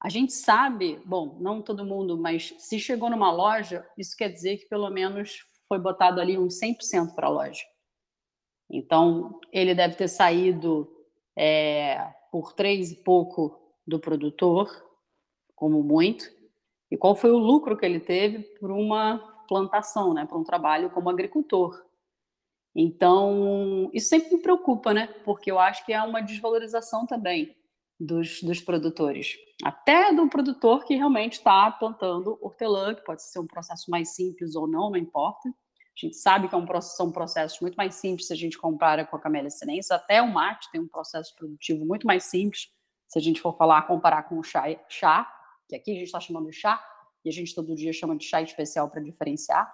[0.02, 4.56] a gente sabe, bom, não todo mundo, mas se chegou numa loja, isso quer dizer
[4.56, 7.62] que pelo menos foi botado ali uns 100% para a loja.
[8.70, 10.90] Então, ele deve ter saído
[11.36, 14.70] é, por três e pouco do produtor,
[15.54, 16.24] como muito.
[16.90, 20.88] E qual foi o lucro que ele teve por uma plantação, né, por um trabalho
[20.90, 21.78] como agricultor?
[22.74, 25.08] Então, isso sempre me preocupa, né?
[25.24, 27.56] Porque eu acho que é uma desvalorização também
[27.98, 29.36] dos, dos produtores.
[29.62, 34.54] Até do produtor que realmente está plantando hortelã, que pode ser um processo mais simples
[34.54, 35.48] ou não, não importa.
[35.48, 39.04] A gente sabe que é um, são processos muito mais simples se a gente compara
[39.04, 39.90] com a camélia sinensis.
[39.90, 42.68] Até o mate tem um processo produtivo muito mais simples,
[43.06, 45.30] se a gente for falar, comparar com o chá, chá
[45.68, 46.82] que aqui a gente está chamando de chá,
[47.24, 49.72] e a gente todo dia chama de chá especial para diferenciar.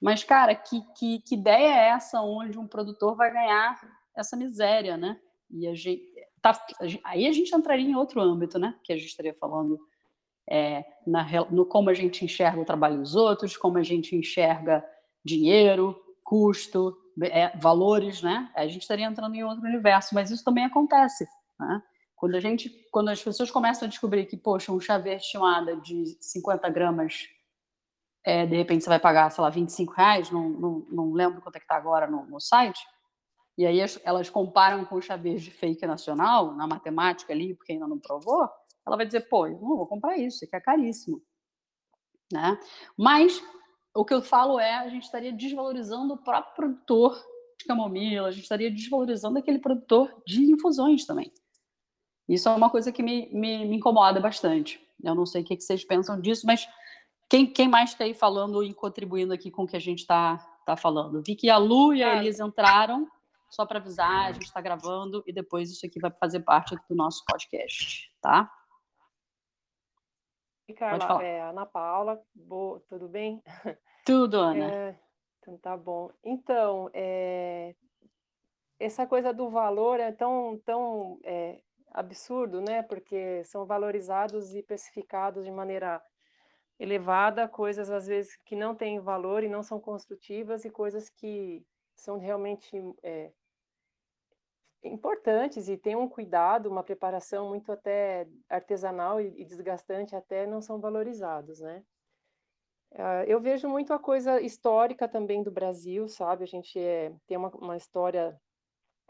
[0.00, 3.78] Mas, cara, que, que, que ideia é essa onde um produtor vai ganhar
[4.16, 5.18] essa miséria, né?
[5.50, 6.02] E a gente,
[6.40, 6.58] tá,
[7.04, 8.74] aí a gente entraria em outro âmbito, né?
[8.82, 9.78] Que a gente estaria falando
[10.48, 14.84] é, na, no como a gente enxerga o trabalho dos outros, como a gente enxerga
[15.24, 18.50] dinheiro, custo, é, valores, né?
[18.54, 21.82] A gente estaria entrando em outro universo, mas isso também acontece, né?
[22.16, 25.76] Quando a gente, quando as pessoas começam a descobrir que, poxa, um chá verde estimada
[25.76, 27.28] de 50 gramas
[28.24, 31.56] é, de repente você vai pagar, sei lá, 25 reais, não, não, não lembro quanto
[31.56, 32.80] é que está agora no, no, site,
[33.56, 37.88] e aí elas comparam com o chá verde fake nacional, na matemática ali, porque ainda
[37.88, 38.48] não provou,
[38.86, 41.22] ela vai dizer, pô, eu não vou comprar isso, isso aqui é caríssimo.
[42.32, 42.58] Né?
[42.96, 43.42] Mas
[43.94, 47.14] o que eu falo é, a gente estaria desvalorizando o próprio produtor
[47.58, 51.32] de camomila, a gente estaria desvalorizando aquele produtor de infusões também.
[52.28, 54.80] Isso é uma coisa que me, me, me incomoda bastante.
[55.02, 56.66] Eu não sei o que vocês pensam disso, mas
[57.30, 60.36] quem, quem mais está aí falando e contribuindo aqui com o que a gente está
[60.66, 61.22] tá falando?
[61.24, 63.08] Vi que a Lu e a Elisa entraram,
[63.48, 66.96] só para avisar, a gente está gravando e depois isso aqui vai fazer parte do
[66.96, 68.50] nosso podcast, tá?
[70.68, 73.42] E Carla, é Ana Paula, boa, tudo bem?
[74.06, 74.64] Tudo, Ana.
[74.64, 75.00] É,
[75.38, 76.10] então tá bom.
[76.24, 77.74] Então, é,
[78.78, 81.60] essa coisa do valor é tão, tão é,
[81.92, 82.82] absurdo, né?
[82.82, 86.00] Porque são valorizados e especificados de maneira
[86.80, 91.62] elevada, coisas às vezes que não têm valor e não são construtivas, e coisas que
[91.94, 93.30] são realmente é,
[94.82, 100.80] importantes e têm um cuidado, uma preparação muito até artesanal e, desgastante, até não são
[100.80, 101.84] valorizados, né?
[102.92, 106.44] Uh, eu vejo muito a coisa histórica também do Brasil, sabe?
[106.44, 108.40] A gente é, tem uma, uma história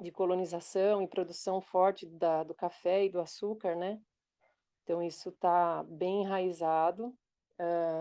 [0.00, 4.00] de colonização e produção forte da, do café e do açúcar, né?
[4.82, 7.16] Então, isso está bem enraizado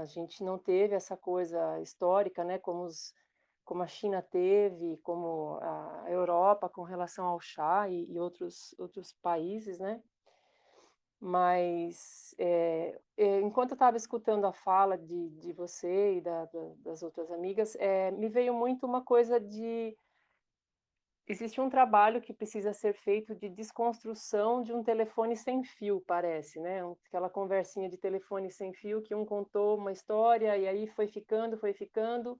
[0.01, 3.13] a gente não teve essa coisa histórica, né, como, os,
[3.65, 9.13] como a China teve, como a Europa com relação ao chá e, e outros, outros
[9.21, 10.01] países, né?
[11.21, 12.97] Mas é,
[13.43, 17.75] enquanto eu estava escutando a fala de, de você e da, da, das outras amigas,
[17.75, 19.97] é, me veio muito uma coisa de
[21.29, 26.59] existe um trabalho que precisa ser feito de desconstrução de um telefone sem fio, parece,
[26.59, 26.81] né?
[27.05, 31.57] Aquela conversinha de telefone sem fio que um contou uma história e aí foi ficando,
[31.57, 32.39] foi ficando.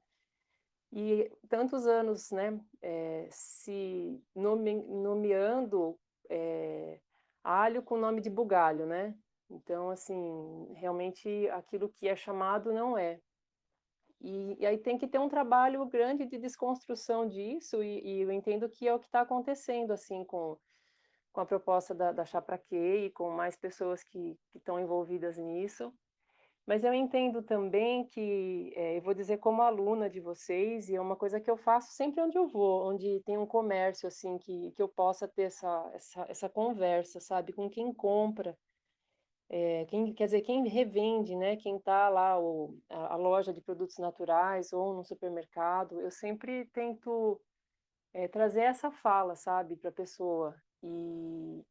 [0.92, 5.96] E tantos anos, né, é, se nome, nomeando
[6.28, 7.00] é,
[7.44, 9.16] alho com nome de bugalho, né?
[9.52, 13.20] Então, assim, realmente aquilo que é chamado não é.
[14.22, 18.32] E, e, aí tem que ter um trabalho grande de desconstrução disso, e, e eu
[18.32, 20.58] entendo que é o que está acontecendo, assim, com,
[21.32, 25.38] com a proposta da, da Chá Pra Quê e com mais pessoas que estão envolvidas
[25.38, 25.94] nisso.
[26.70, 31.02] Mas eu entendo também que, é, eu vou dizer como aluna de vocês, e é
[31.02, 34.72] uma coisa que eu faço sempre onde eu vou, onde tem um comércio, assim, que,
[34.74, 38.56] que eu possa ter essa, essa, essa conversa, sabe, com quem compra,
[39.50, 43.60] é, quem, quer dizer, quem revende, né, quem está lá, ou a, a, loja de
[43.60, 47.42] produtos naturais ou no supermercado, eu sempre tento
[48.14, 50.56] é, trazer essa fala, sabe, para a pessoa.
[50.84, 51.66] E,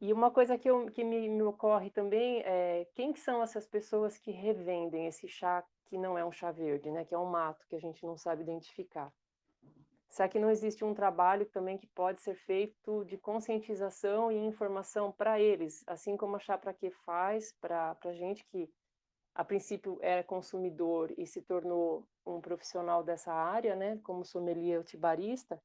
[0.00, 4.18] e uma coisa que, eu, que me, me, ocorre também é quem são essas pessoas
[4.18, 7.64] que revendem esse chá que não é um chá verde, né, que é um mato
[7.68, 9.12] que a gente não sabe identificar.
[10.08, 15.12] Será que não existe um trabalho também que pode ser feito de conscientização e informação
[15.12, 18.70] para eles, assim como a Chá para que faz para a gente que
[19.34, 25.62] a princípio era consumidor e se tornou um profissional dessa área, né, como sommelier tibarista,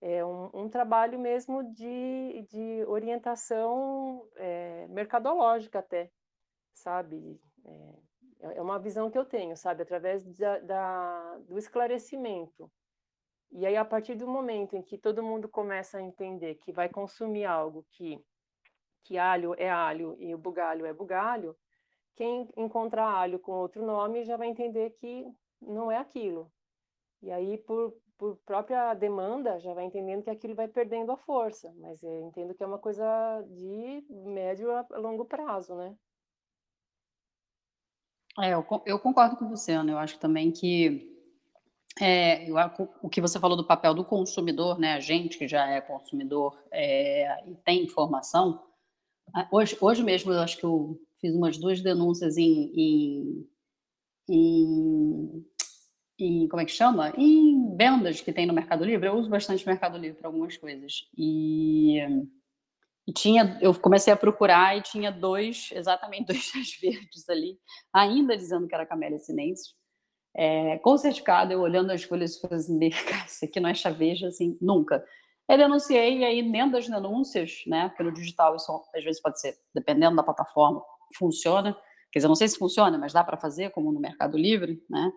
[0.00, 6.10] é um, um trabalho mesmo de, de orientação é, mercadológica até,
[6.74, 7.40] sabe?
[7.64, 9.82] É, é uma visão que eu tenho, sabe?
[9.82, 12.70] Através da, da, do esclarecimento
[13.50, 16.88] e aí, a partir do momento em que todo mundo começa a entender que vai
[16.88, 18.18] consumir algo que,
[19.04, 21.56] que alho é alho e o bugalho é bugalho,
[22.16, 25.24] quem encontrar alho com outro nome já vai entender que
[25.60, 26.50] não é aquilo.
[27.22, 31.72] E aí, por, por própria demanda, já vai entendendo que aquilo vai perdendo a força.
[31.76, 33.04] Mas eu entendo que é uma coisa
[33.48, 35.96] de médio a longo prazo, né?
[38.40, 39.92] É, eu, eu concordo com você, Ana.
[39.92, 41.13] Eu acho também que
[42.00, 42.46] é,
[43.02, 44.94] o que você falou do papel do consumidor, né?
[44.94, 48.64] A gente que já é consumidor é, e tem informação.
[49.50, 53.48] Hoje, hoje mesmo, eu acho que eu fiz umas duas denúncias em, em,
[54.28, 55.46] em,
[56.18, 57.12] em como é que chama?
[57.16, 59.08] Em vendas que tem no Mercado Livre.
[59.08, 61.08] Eu uso bastante Mercado Livre para algumas coisas.
[61.16, 62.00] E,
[63.06, 67.56] e tinha, eu comecei a procurar e tinha dois, exatamente dois chás verdes ali,
[67.92, 69.74] ainda dizendo que era Camélia sinensis
[70.36, 72.78] é, com certificado, eu olhando as folhas e falei assim,
[73.26, 75.04] isso aqui não é chaveja, assim, nunca.
[75.48, 79.54] Eu denunciei, e aí dentro das denúncias, né, pelo digital, isso às vezes pode ser,
[79.74, 80.82] dependendo da plataforma,
[81.16, 81.76] funciona.
[82.10, 85.12] Quer dizer, não sei se funciona, mas dá para fazer, como no Mercado Livre, né?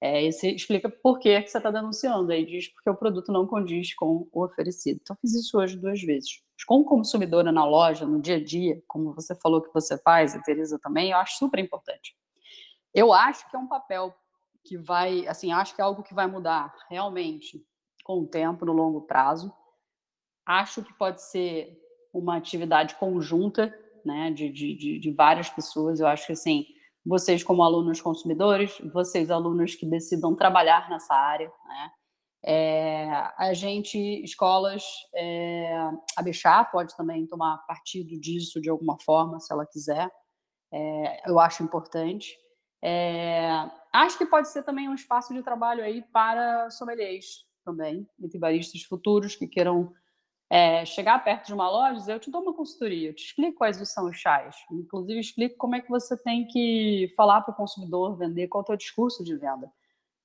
[0.00, 3.30] É, e você explica por que, que você está denunciando, aí diz porque o produto
[3.30, 4.98] não condiz com o oferecido.
[5.00, 6.42] Então, fiz isso hoje duas vezes.
[6.56, 10.34] Mas como consumidora na loja, no dia a dia, como você falou que você faz,
[10.34, 12.16] a Teresa também, eu acho super importante.
[12.92, 14.12] Eu acho que é um papel
[14.64, 17.64] que vai, assim, acho que é algo que vai mudar realmente
[18.04, 19.52] com o tempo, no longo prazo.
[20.46, 21.78] Acho que pode ser
[22.12, 26.00] uma atividade conjunta, né, de, de, de várias pessoas.
[26.00, 26.66] Eu acho que, assim,
[27.04, 31.90] vocês como alunos consumidores, vocês alunos que decidam trabalhar nessa área, né,
[32.44, 34.82] é, a gente, escolas,
[35.14, 35.74] é,
[36.16, 40.10] a Bechá pode também tomar partido disso de alguma forma, se ela quiser.
[40.72, 42.36] É, eu acho importante.
[42.82, 48.38] É, acho que pode ser também um espaço de trabalho aí para sommeliers também, entre
[48.38, 49.92] baristas futuros que queiram
[50.50, 53.56] é, chegar perto de uma loja, dizer, eu te dou uma consultoria, eu te explico
[53.58, 57.56] quais são os chás, inclusive explico como é que você tem que falar para o
[57.56, 59.72] consumidor, vender, qual é o teu discurso de venda.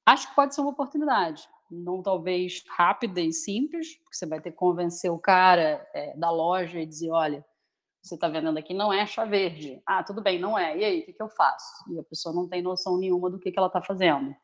[0.05, 4.51] Acho que pode ser uma oportunidade, não talvez rápida e simples, porque você vai ter
[4.51, 7.45] que convencer o cara é, da loja e dizer, olha,
[8.07, 9.81] você está vendendo aqui não é chá verde.
[9.85, 10.77] Ah, tudo bem, não é.
[10.77, 11.83] E aí, o que, que eu faço?
[11.91, 14.35] E a pessoa não tem noção nenhuma do que, que ela está fazendo.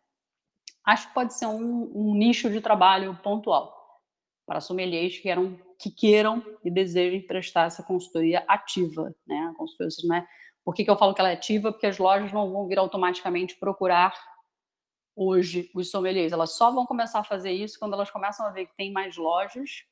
[0.86, 3.74] Acho que pode ser um, um, nicho de trabalho pontual
[4.46, 9.16] para sommeliers que, eram, que queiram e desejem prestar essa consultoria ativa.
[9.26, 9.50] Né?
[9.52, 10.28] A consultoria, é...
[10.66, 11.72] Por que, que eu falo que ela é ativa?
[11.72, 14.14] Porque as lojas não vão vir automaticamente procurar
[15.16, 16.34] hoje os sommeliers.
[16.34, 19.16] Elas só vão começar a fazer isso quando elas começam a ver que tem mais
[19.16, 19.86] lojas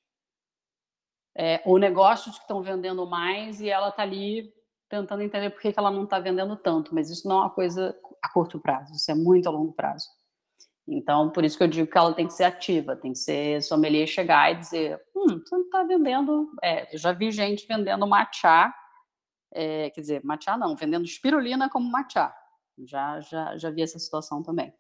[1.38, 4.54] é, ou negócios que estão vendendo mais e ela está ali
[4.90, 7.50] tentando entender por que, que ela não está vendendo tanto, mas isso não é uma
[7.50, 10.06] coisa a curto prazo, isso é muito a longo prazo.
[10.88, 13.62] Então, por isso que eu digo que ela tem que ser ativa, tem que ser
[13.62, 18.06] sommelier chegar e dizer, hum, você não está vendendo, é, eu já vi gente vendendo
[18.06, 18.74] matcha,
[19.54, 22.34] é, quer dizer, matcha não, vendendo espirulina como matcha,
[22.86, 24.74] já, já, já vi essa situação também.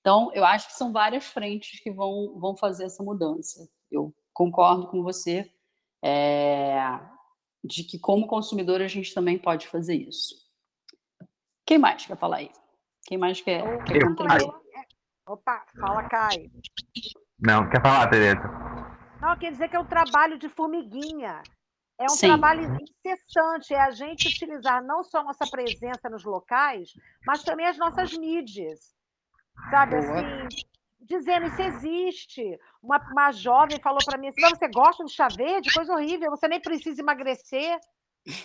[0.00, 3.66] Então, eu acho que são várias frentes que vão, vão fazer essa mudança.
[3.90, 5.53] Eu concordo com você
[6.04, 7.00] é,
[7.64, 10.34] de que, como consumidor, a gente também pode fazer isso.
[11.66, 12.50] Quem mais quer falar aí?
[13.06, 14.52] Quem mais quer, quer contribuir?
[15.26, 16.50] Opa, fala, Caio.
[17.40, 18.42] Não, quer falar, Tereza?
[19.18, 21.42] Não, quer dizer que é um trabalho de formiguinha.
[21.98, 22.28] É um Sim.
[22.28, 26.92] trabalho incessante, é a gente utilizar não só nossa presença nos locais,
[27.26, 28.94] mas também as nossas mídias.
[29.70, 30.20] Sabe, Boa.
[30.20, 30.48] assim,
[31.06, 32.58] dizendo isso existe.
[32.82, 35.72] Uma, uma jovem falou para mim assim: você gosta de chá verde?
[35.72, 37.78] Coisa horrível, você nem precisa emagrecer.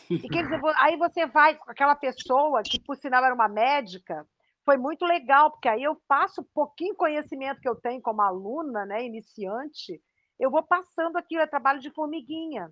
[0.09, 4.27] E quer dizer, aí você vai com aquela pessoa, que por sinal era uma médica,
[4.65, 8.85] foi muito legal, porque aí eu passo um pouquinho conhecimento que eu tenho como aluna,
[8.85, 10.01] né, iniciante,
[10.37, 12.69] eu vou passando aquilo, é trabalho de formiguinha.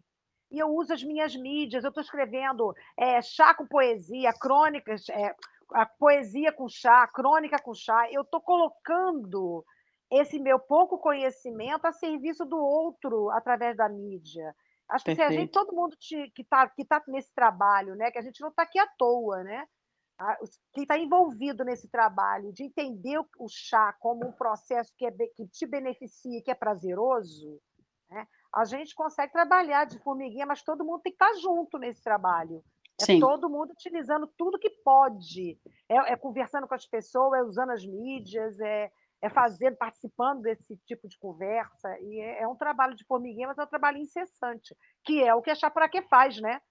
[0.51, 5.33] E eu uso as minhas mídias, eu estou escrevendo é, chá com poesia, crônicas, é,
[5.73, 9.65] a poesia com chá, crônica com chá, eu estou colocando
[10.11, 14.55] esse meu pouco conhecimento a serviço do outro através da mídia.
[14.89, 18.09] Acho que se a gente, todo mundo te, que está que tá nesse trabalho, né,
[18.09, 19.67] que a gente não está aqui à toa, né?
[20.73, 25.45] Quem está envolvido nesse trabalho de entender o chá como um processo que, é, que
[25.47, 27.61] te beneficia, que é prazeroso,
[28.09, 28.25] né?
[28.53, 32.01] a gente consegue trabalhar de formiguinha, mas todo mundo tem que estar tá junto nesse
[32.01, 32.63] trabalho.
[32.99, 33.19] É Sim.
[33.19, 35.59] todo mundo utilizando tudo que pode.
[35.87, 38.91] É, é, conversando com as pessoas, é usando as mídias, é,
[39.21, 41.89] é fazendo, participando desse tipo de conversa.
[42.01, 45.41] E é, é, um trabalho de formiguinha, mas é um trabalho incessante, que é o
[45.41, 46.61] que a Chapuraque faz, né?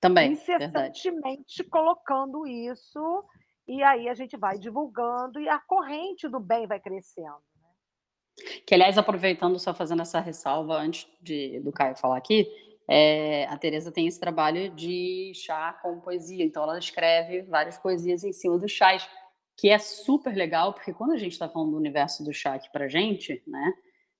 [0.00, 0.32] Também.
[0.32, 1.70] Incessantemente verdade.
[1.70, 3.24] colocando isso,
[3.68, 7.40] e aí a gente vai divulgando e a corrente do bem vai crescendo.
[7.56, 8.60] Né?
[8.66, 12.46] Que, aliás, aproveitando, só fazendo essa ressalva antes de, do Caio falar aqui,
[12.88, 18.24] é, a Tereza tem esse trabalho de chá com poesia, então ela escreve várias poesias
[18.24, 19.08] em cima dos chás
[19.60, 22.72] que é super legal, porque quando a gente está falando do universo do chá aqui
[22.72, 23.74] para gente, né,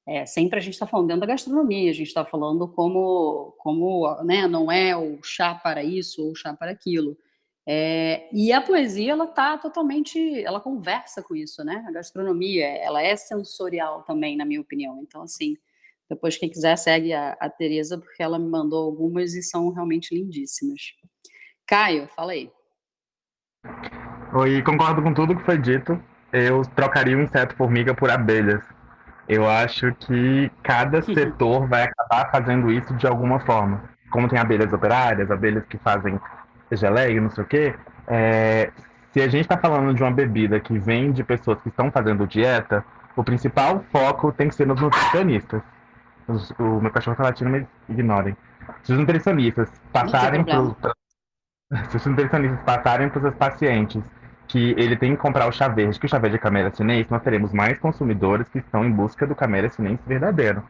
[0.07, 4.23] é, sempre a gente está falando dentro da gastronomia, a gente está falando como, como
[4.23, 7.17] né, não é o chá para isso ou o chá para aquilo.
[7.67, 11.85] É, e a poesia, ela está totalmente, ela conversa com isso, né?
[11.87, 15.01] A gastronomia, ela é sensorial também, na minha opinião.
[15.03, 15.57] Então, assim,
[16.09, 20.15] depois quem quiser segue a, a Tereza, porque ela me mandou algumas e são realmente
[20.15, 20.81] lindíssimas.
[21.67, 22.51] Caio, fala aí.
[24.33, 26.01] Oi, concordo com tudo que foi dito.
[26.33, 28.63] Eu trocaria o inseto formiga por abelhas.
[29.29, 33.83] Eu acho que cada setor vai acabar fazendo isso de alguma forma.
[34.09, 36.21] Como tem abelhas operárias, abelhas que fazem
[36.71, 37.75] geleia, não sei o quê.
[38.07, 38.71] É,
[39.13, 42.25] se a gente está falando de uma bebida que vem de pessoas que estão fazendo
[42.25, 42.85] dieta,
[43.17, 45.61] o principal foco tem que ser nos nutricionistas.
[46.29, 48.37] Os, o meu cachorro está latindo, mas ignorem.
[48.85, 50.63] Se os nutricionistas passarem para
[51.91, 54.20] se os nutricionistas passarem para os seus pacientes
[54.51, 57.09] que ele tem que comprar o chá verde, que o chá verde é camera chinês,
[57.09, 60.63] nós teremos mais consumidores que estão em busca do camera chinês verdadeiro.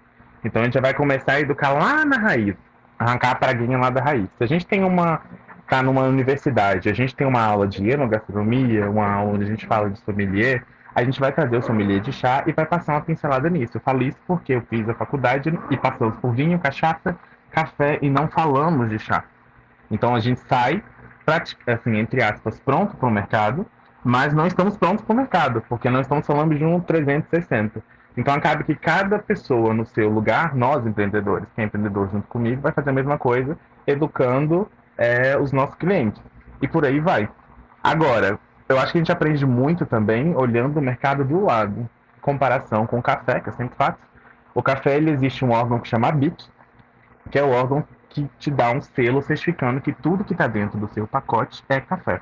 [0.44, 2.54] Então a gente já vai começar a educar lá na raiz,
[2.98, 4.28] arrancar a praguinha lá da raiz.
[4.36, 5.22] Se a gente tem uma
[5.66, 9.66] tá numa universidade, a gente tem uma aula de enogastronomia, uma aula onde a gente
[9.66, 13.00] fala de sommelier, a gente vai trazer o sommelier de chá e vai passar uma
[13.00, 13.76] pincelada nisso.
[13.76, 17.16] Eu falo isso porque eu fiz a faculdade e passamos por vinho, cachaça,
[17.50, 19.24] café e não falamos de chá.
[19.88, 20.82] Então a gente sai,
[21.30, 23.66] assim, entre aspas, pronto para o mercado,
[24.02, 27.82] mas não estamos prontos para o mercado, porque não estamos falando de um 360.
[28.16, 32.60] Então acaba que cada pessoa no seu lugar, nós empreendedores, quem é empreendedor junto comigo,
[32.60, 33.56] vai fazer a mesma coisa,
[33.86, 34.68] educando
[34.98, 36.20] é, os nossos clientes.
[36.60, 37.28] E por aí vai.
[37.82, 42.20] Agora, eu acho que a gente aprende muito também olhando o mercado do lado, em
[42.20, 43.98] comparação com o café, que eu sempre faço.
[44.54, 46.44] O café, ele existe um órgão que chama BIC,
[47.30, 50.78] que é o órgão que te dá um selo certificando que tudo que está dentro
[50.78, 52.20] do seu pacote é café.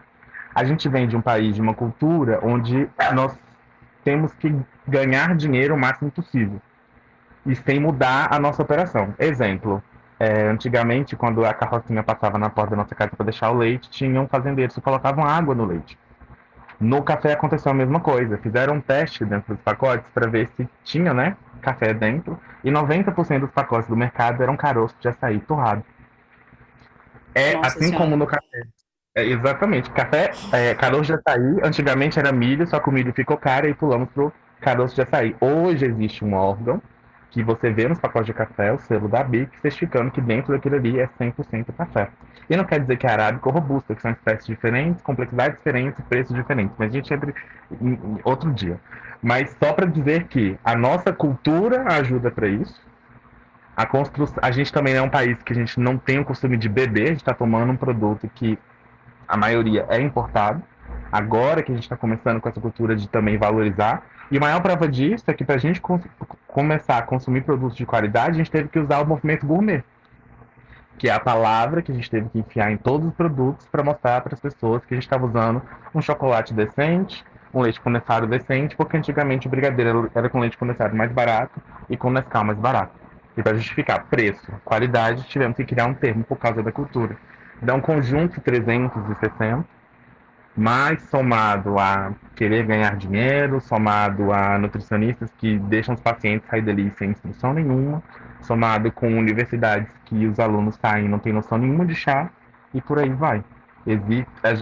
[0.54, 3.36] A gente vem de um país, de uma cultura onde nós
[4.04, 4.54] temos que
[4.86, 6.60] ganhar dinheiro o máximo possível
[7.44, 9.14] e sem mudar a nossa operação.
[9.18, 9.82] Exemplo,
[10.20, 13.88] é, antigamente, quando a carrocinha passava na porta da nossa casa para deixar o leite,
[13.88, 15.98] tinham fazendeiros que colocavam água no leite.
[16.80, 18.38] No café aconteceu a mesma coisa.
[18.38, 23.40] Fizeram um teste dentro dos pacotes para ver se tinha, né, café dentro, e 90%
[23.40, 25.84] dos pacotes do mercado eram caroço de açaí torrado.
[27.34, 27.98] É Nossa assim senhora.
[27.98, 28.62] como no café.
[29.14, 29.90] É, exatamente.
[29.90, 33.74] Café, é, caroço de açaí, antigamente era milho, só que o milho ficou caro e
[33.74, 35.36] pulamos pro caroço de açaí.
[35.40, 36.80] Hoje existe um órgão
[37.30, 40.76] que você vê nos pacotes de café, o selo da BIC, certificando que dentro daquilo
[40.76, 42.10] ali é 100% café.
[42.48, 46.02] E não quer dizer que é arábica ou robusta, que são espécies diferentes, complexidades diferentes,
[46.08, 46.74] preços diferentes.
[46.78, 47.34] Mas a gente entra
[47.80, 48.80] em outro dia.
[49.22, 52.80] Mas só para dizer que a nossa cultura ajuda para isso.
[53.76, 54.26] A, constru...
[54.40, 57.04] a gente também é um país que a gente não tem o costume de beber,
[57.04, 58.58] a gente está tomando um produto que
[59.26, 60.62] a maioria é importado.
[61.10, 64.02] Agora que a gente está começando com essa cultura de também valorizar.
[64.30, 65.80] E a maior prova disso é que para a gente
[66.46, 69.82] começar a consumir produtos de qualidade, a gente teve que usar o movimento gourmet,
[70.98, 73.82] que é a palavra que a gente teve que enfiar em todos os produtos para
[73.82, 75.62] mostrar para as pessoas que a gente estava usando
[75.94, 80.94] um chocolate decente, um leite condensado decente, porque antigamente o brigadeiro era com leite condensado
[80.94, 82.92] mais barato e com Nescau mais barato.
[83.34, 87.16] E para justificar preço, qualidade, tivemos que criar um termo por causa da cultura.
[87.62, 89.64] Dá um conjunto 360,
[90.58, 96.90] mais somado a querer ganhar dinheiro, somado a nutricionistas que deixam os pacientes sair dali
[96.98, 98.02] sem instrução nenhuma,
[98.42, 102.28] somado com universidades que os alunos saem e não têm noção nenhuma de chá,
[102.74, 103.44] e por aí vai.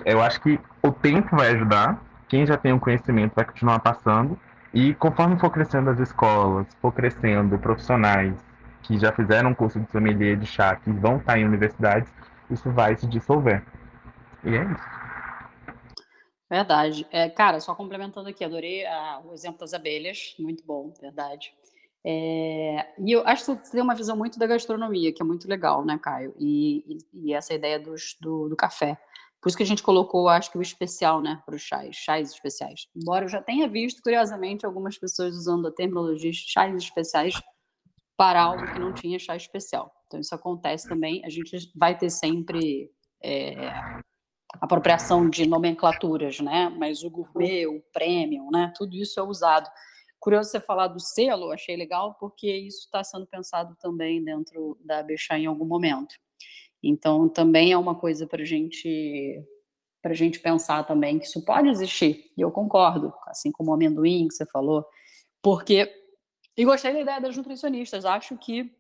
[0.05, 4.39] Eu acho que o tempo vai ajudar, quem já tem o conhecimento vai continuar passando,
[4.75, 8.35] e conforme for crescendo as escolas, for crescendo profissionais
[8.83, 12.13] que já fizeram um curso de sommelier de chá, que vão estar em universidades,
[12.51, 13.63] isso vai se dissolver.
[14.45, 14.96] E é isso.
[16.49, 17.07] Verdade.
[17.11, 18.85] É, cara, só complementando aqui, adorei
[19.25, 21.53] o exemplo das abelhas, muito bom, verdade.
[22.09, 25.49] É, e eu acho que você tem uma visão muito da gastronomia, que é muito
[25.49, 26.35] legal, né, Caio?
[26.39, 28.97] E, e, e essa ideia dos, do, do, café.
[29.41, 32.31] Por isso que a gente colocou, acho que o especial, né, para os chás, chás
[32.31, 32.87] especiais.
[32.95, 37.35] Embora eu já tenha visto, curiosamente, algumas pessoas usando a terminologia chás especiais
[38.17, 39.93] para algo que não tinha chá especial.
[40.07, 41.25] Então, isso acontece também.
[41.25, 42.89] A gente vai ter sempre
[43.21, 43.55] é,
[44.55, 46.69] apropriação de nomenclaturas, né?
[46.79, 48.73] Mas o gourmet, o premium, né?
[48.77, 49.69] Tudo isso é usado.
[50.19, 55.03] Curioso você falar do selo, achei legal, porque isso está sendo pensado também dentro da
[55.03, 56.15] Bechá em algum momento.
[56.83, 59.45] Então, também é uma coisa para gente
[60.03, 62.31] para a gente pensar também que isso pode existir.
[62.37, 64.87] E eu concordo, assim como o amendoim que você falou,
[65.43, 65.93] porque
[66.57, 68.05] e gostei da ideia das nutricionistas.
[68.05, 68.73] Acho que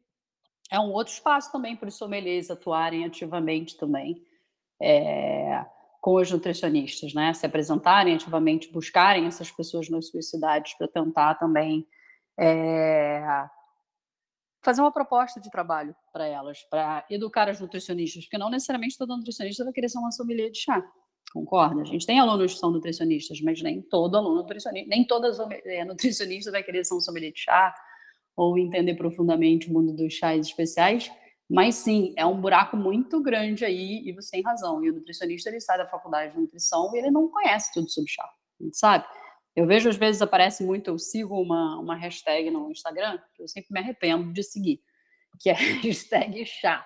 [0.70, 4.24] é um outro espaço também para os sommeliers atuarem ativamente também
[4.80, 5.64] é,
[6.00, 7.32] com os nutricionistas, né?
[7.34, 11.86] Se apresentarem ativamente, buscarem essas pessoas nas suas cidades para tentar também
[12.38, 13.22] é,
[14.62, 19.16] fazer uma proposta de trabalho para elas, para educar as nutricionistas, porque não necessariamente toda
[19.16, 20.84] nutricionista vai querer ser uma sommelier de chá.
[21.32, 21.82] Concorda?
[21.82, 25.28] A gente tem alunos que são nutricionistas, mas nem todo aluno nutricionista, nem toda
[25.64, 27.74] é, nutricionista vai querer ser um sommelier de chá
[28.36, 31.10] ou entender profundamente o mundo dos chás especiais.
[31.48, 34.84] Mas sim, é um buraco muito grande aí e você tem razão.
[34.84, 38.10] E o nutricionista ele sai da faculdade de nutrição e ele não conhece tudo sobre
[38.10, 38.28] chá,
[38.72, 39.06] sabe?
[39.54, 43.48] Eu vejo às vezes aparece muito, eu sigo uma, uma hashtag no Instagram que eu
[43.48, 44.80] sempre me arrependo de seguir,
[45.40, 46.84] que é hashtag chá.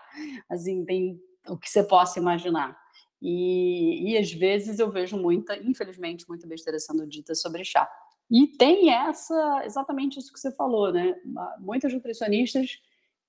[0.49, 2.79] Assim, tem o que você possa imaginar.
[3.21, 7.91] E, e às vezes eu vejo muita, infelizmente, muita besteira sendo dita sobre chá.
[8.31, 11.17] E tem essa, exatamente isso que você falou, né?
[11.59, 12.79] Muitas nutricionistas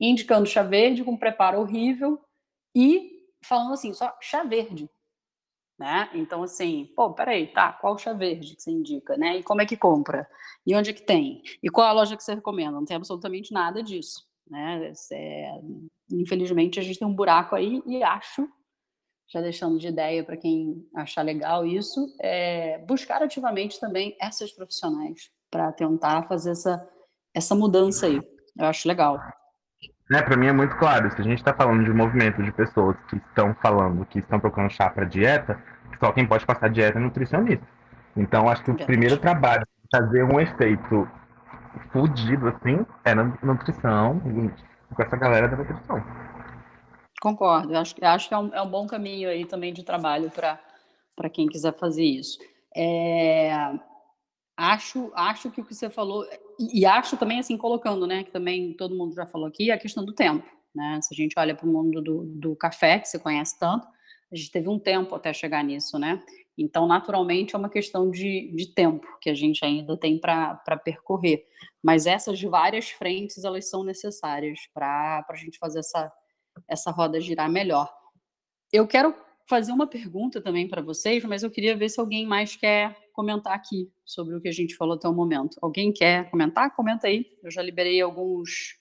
[0.02, 2.20] indicando chá verde com preparo horrível
[2.76, 4.89] e falando assim, só chá verde.
[5.78, 6.10] Né?
[6.14, 9.38] Então, assim, pô, peraí, tá, qual chá verde que você indica, né?
[9.38, 10.30] E como é que compra?
[10.66, 11.41] E onde é que tem?
[11.62, 12.72] E qual a loja que você recomenda?
[12.72, 14.93] Não tem absolutamente nada disso, né?
[15.12, 15.60] É,
[16.12, 18.47] infelizmente, a gente tem um buraco aí e acho,
[19.28, 25.32] já deixando de ideia para quem achar legal isso, é buscar ativamente também essas profissionais
[25.49, 26.88] para tentar fazer essa,
[27.34, 28.22] essa mudança aí.
[28.56, 29.20] Eu acho legal.
[30.12, 32.51] Né, para mim é muito claro, se a gente está falando de um movimento de
[32.51, 35.57] pessoas que estão falando que estão procurando chá para dieta,
[36.01, 37.66] só quem pode passar dieta é nutricionista.
[38.18, 41.07] Então, acho que o primeiro trabalho fazer um efeito
[41.93, 44.20] fudido assim é na nutrição,
[44.93, 46.03] com essa galera da nutrição.
[47.22, 51.30] Concordo, acho, acho que é um, é um bom caminho aí também de trabalho para
[51.30, 52.38] quem quiser fazer isso.
[52.76, 53.53] É,
[54.62, 56.26] acho, acho que o que você falou
[56.59, 60.05] e, acho também, assim, colocando, né, que também todo mundo já falou aqui, a questão
[60.05, 60.99] do tempo, né?
[61.01, 63.88] Se a gente olha para o mundo do, do café, que você conhece tanto,
[64.32, 66.24] a gente teve um tempo até chegar nisso, né?
[66.57, 71.43] Então, naturalmente, é uma questão de, de tempo que a gente ainda tem para percorrer.
[71.82, 76.12] Mas essas várias frentes, elas são necessárias para a gente fazer essa,
[76.68, 77.91] essa roda girar melhor.
[78.72, 79.16] Eu quero
[79.52, 83.54] fazer uma pergunta também para vocês, mas eu queria ver se alguém mais quer comentar
[83.54, 85.58] aqui sobre o que a gente falou até o momento.
[85.62, 86.74] Alguém quer comentar?
[86.74, 87.26] Comenta aí.
[87.43, 88.80] Eu já liberei alguns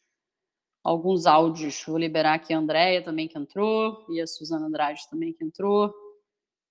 [0.84, 1.82] alguns áudios.
[1.84, 5.92] Vou liberar aqui a Andréia também que entrou e a Suzana Andrade também que entrou.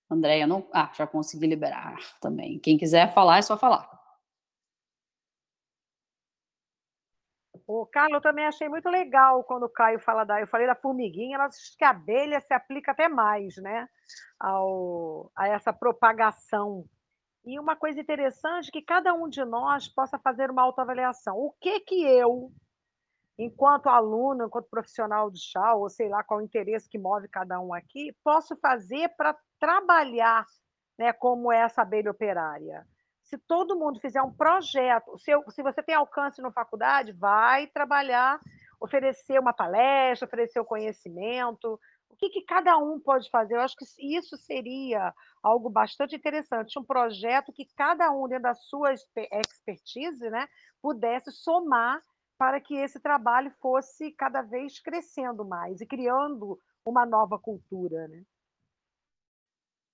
[0.10, 0.66] Andréia não.
[0.74, 2.58] Ah, já consegui liberar também.
[2.58, 3.99] Quem quiser falar é só falar.
[7.72, 10.42] O Carlos, eu também achei muito legal quando o Caio fala da.
[10.42, 13.88] Eu falei da formiguinha, ela diz que a abelha se aplica até mais, né?
[14.40, 16.84] Ao, a essa propagação.
[17.46, 21.38] E uma coisa interessante que cada um de nós possa fazer uma autoavaliação.
[21.38, 22.52] O que que eu,
[23.38, 27.60] enquanto aluno, enquanto profissional de chá, ou sei lá qual o interesse que move cada
[27.62, 30.44] um aqui, posso fazer para trabalhar
[30.98, 32.84] né, como essa abelha operária?
[33.30, 37.68] Se todo mundo fizer um projeto, se, eu, se você tem alcance na faculdade, vai
[37.68, 38.40] trabalhar,
[38.82, 43.56] oferecer uma palestra, oferecer o conhecimento, o que, que cada um pode fazer?
[43.56, 45.14] Eu acho que isso seria
[45.44, 50.48] algo bastante interessante, um projeto que cada um, dentro da sua expertise, né,
[50.82, 52.02] pudesse somar
[52.36, 58.08] para que esse trabalho fosse cada vez crescendo mais e criando uma nova cultura.
[58.08, 58.24] Né?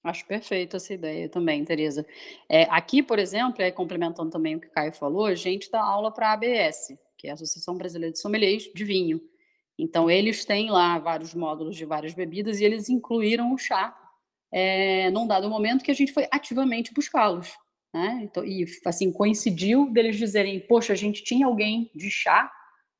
[0.05, 2.05] Acho perfeita essa ideia também, Tereza.
[2.47, 5.81] É, aqui, por exemplo, é, complementando também o que o Caio falou, a gente dá
[5.81, 9.19] aula para a ABS, que é a Associação Brasileira de Sommeliers de Vinho.
[9.79, 13.97] Então, eles têm lá vários módulos de várias bebidas e eles incluíram o chá
[14.51, 17.57] é, num dado momento que a gente foi ativamente buscá-los.
[17.91, 18.19] Né?
[18.21, 22.51] Então, e assim, coincidiu deles dizerem, poxa, a gente tinha alguém de chá,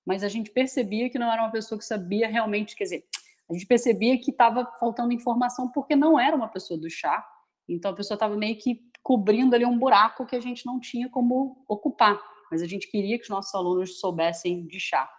[0.03, 3.05] mas a gente percebia que não era uma pessoa que sabia realmente, quer dizer,
[3.49, 7.23] a gente percebia que estava faltando informação porque não era uma pessoa do chá.
[7.69, 11.09] Então a pessoa estava meio que cobrindo ali um buraco que a gente não tinha
[11.09, 12.19] como ocupar.
[12.51, 15.09] Mas a gente queria que os nossos alunos soubessem de chá.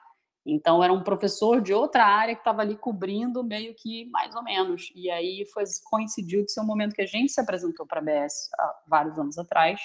[0.45, 4.43] Então era um professor de outra área que estava ali cobrindo meio que mais ou
[4.43, 4.93] menos.
[4.95, 8.03] E aí foi coincidiu de ser um momento que a gente se apresentou para a
[8.03, 9.81] BS há vários anos atrás.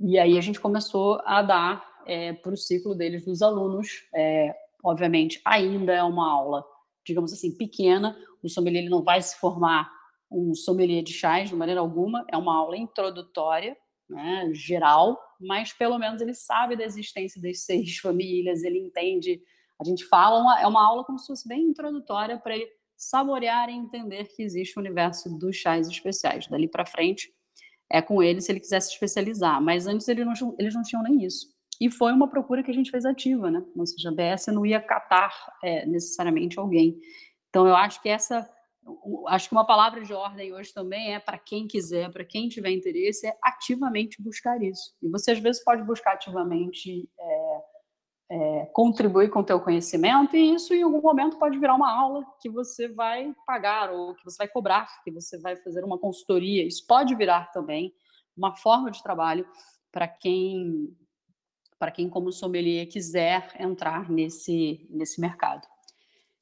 [0.00, 4.08] E aí a gente começou a dar é, para o ciclo deles dos alunos.
[4.14, 4.54] É,
[4.84, 6.64] obviamente ainda é uma aula
[7.06, 8.16] digamos assim, pequena.
[8.42, 9.90] O sommelier ele não vai se formar
[10.30, 13.76] um sommelier de chás de maneira alguma, é uma aula introdutória,
[14.08, 19.40] né, geral, mas pelo menos ele sabe da existência das seis famílias, ele entende.
[19.80, 23.68] A gente fala, uma, é uma aula como se fosse bem introdutória para ele saborear
[23.68, 26.46] e entender que existe o universo dos chás especiais.
[26.48, 27.30] Dali para frente
[27.90, 31.02] é com ele se ele quiser se especializar, mas antes ele não, eles não tinham
[31.02, 31.55] nem isso.
[31.80, 33.62] E foi uma procura que a gente fez ativa, né?
[33.76, 36.98] Ou seja, a BS não ia catar é, necessariamente alguém.
[37.48, 38.48] Então, eu acho que essa,
[39.28, 42.70] acho que uma palavra de ordem hoje também é para quem quiser, para quem tiver
[42.70, 44.94] interesse, é ativamente buscar isso.
[45.02, 47.60] E você às vezes pode buscar ativamente é,
[48.28, 52.24] é, contribuir com o teu conhecimento e isso em algum momento pode virar uma aula
[52.40, 56.66] que você vai pagar ou que você vai cobrar, que você vai fazer uma consultoria.
[56.66, 57.92] Isso pode virar também
[58.36, 59.46] uma forma de trabalho
[59.92, 60.94] para quem
[61.78, 65.66] para quem, como sommelier, quiser entrar nesse, nesse mercado.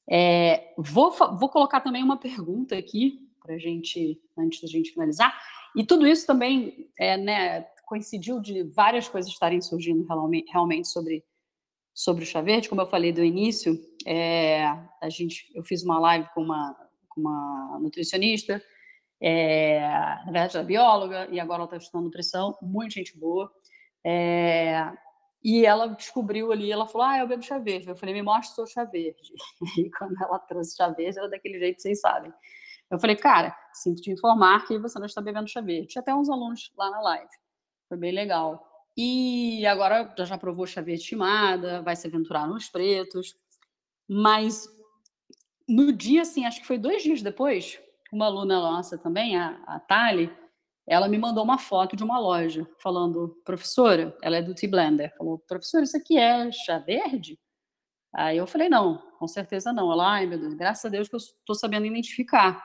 [0.09, 5.37] É, vou, vou colocar também uma pergunta aqui para gente, antes da gente finalizar.
[5.77, 10.07] E tudo isso também é, né, coincidiu de várias coisas estarem surgindo
[10.51, 11.25] realmente sobre,
[11.93, 12.69] sobre o chá verde.
[12.69, 14.67] Como eu falei do início, é,
[15.03, 16.75] a gente, eu fiz uma live com uma,
[17.09, 18.63] com uma nutricionista,
[19.21, 23.51] é, na verdade, ela é bióloga, e agora ela está estudando nutrição, muita gente boa.
[24.05, 24.93] É,
[25.45, 27.87] e ela descobriu ali, ela falou: Ah, eu bebo chá verde.
[27.87, 29.35] Eu falei: Me mostra o seu chá verde.
[29.79, 32.33] E quando ela trouxe chá verde, era daquele jeito, vocês sabem.
[32.91, 35.89] Eu falei: Cara, sinto te informar que você não está bebendo chá verde.
[35.89, 37.29] Tinha até uns alunos lá na live.
[37.89, 38.67] Foi bem legal.
[38.97, 43.37] E agora já, já provou chá verde estimada, vai se aventurar nos pretos.
[44.09, 44.67] Mas
[45.69, 47.79] no dia, assim, acho que foi dois dias depois,
[48.11, 50.33] uma aluna nossa também, a, a Thali,
[50.87, 55.15] ela me mandou uma foto de uma loja, falando, professora, ela é do Tea Blender,
[55.17, 57.39] falou, professora, isso aqui é chá verde?
[58.13, 59.91] Aí eu falei, não, com certeza não.
[59.91, 62.63] Ela, ai meu Deus, graças a Deus que eu estou sabendo identificar,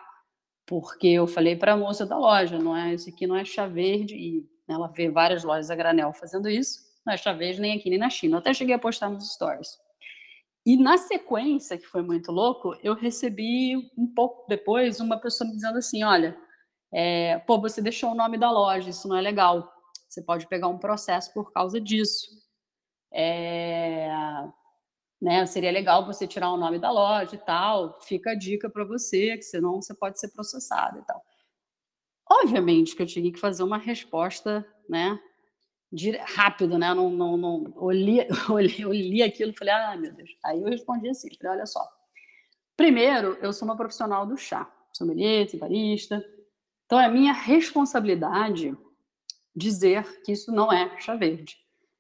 [0.66, 3.66] porque eu falei para a moça da loja, não é, isso aqui não é chá
[3.66, 7.78] verde, e ela vê várias lojas a granel fazendo isso, não é chá verde nem
[7.78, 8.36] aqui nem na China.
[8.36, 9.80] Eu até cheguei a postar nos stories.
[10.66, 15.56] E na sequência, que foi muito louco, eu recebi um pouco depois uma pessoa me
[15.56, 16.38] dizendo assim, olha,
[16.92, 19.72] é, pô, você deixou o nome da loja, isso não é legal.
[20.08, 22.28] Você pode pegar um processo por causa disso.
[23.12, 24.10] É,
[25.22, 28.00] né, seria legal você tirar o nome da loja e tal.
[28.02, 31.24] Fica a dica para você, que senão você pode ser processado e tal.
[32.32, 35.20] Obviamente que eu tinha que fazer uma resposta, né,
[36.36, 36.94] rápido, né?
[36.94, 40.30] Não, não, não olhei, olhei, olhei aquilo falei, ah, meu Deus.
[40.44, 41.84] Aí eu respondi assim, falei, olha só.
[42.78, 46.24] Primeiro, eu sou uma profissional do chá, sommelier, barista,
[46.90, 48.76] então, é minha responsabilidade
[49.56, 51.56] dizer que isso não é chá verde.